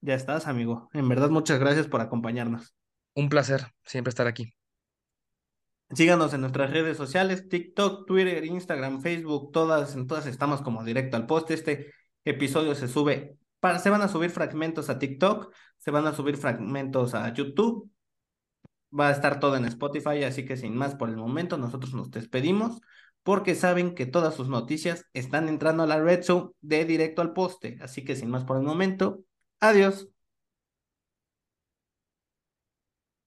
[0.00, 0.88] Ya estás, amigo.
[0.92, 2.74] En verdad, muchas gracias por acompañarnos.
[3.14, 4.52] Un placer siempre estar aquí.
[5.90, 11.16] Síganos en nuestras redes sociales, TikTok, Twitter, Instagram, Facebook, todas, en todas estamos como directo
[11.16, 11.50] al post.
[11.50, 11.92] Este
[12.24, 16.36] episodio se sube, para, se van a subir fragmentos a TikTok, se van a subir
[16.36, 17.90] fragmentos a YouTube,
[18.98, 22.10] va a estar todo en Spotify, así que sin más por el momento, nosotros nos
[22.10, 22.80] despedimos
[23.22, 27.32] porque saben que todas sus noticias están entrando a la red show de directo al
[27.32, 29.20] poste, así que sin más por el momento,
[29.60, 30.08] Adiós.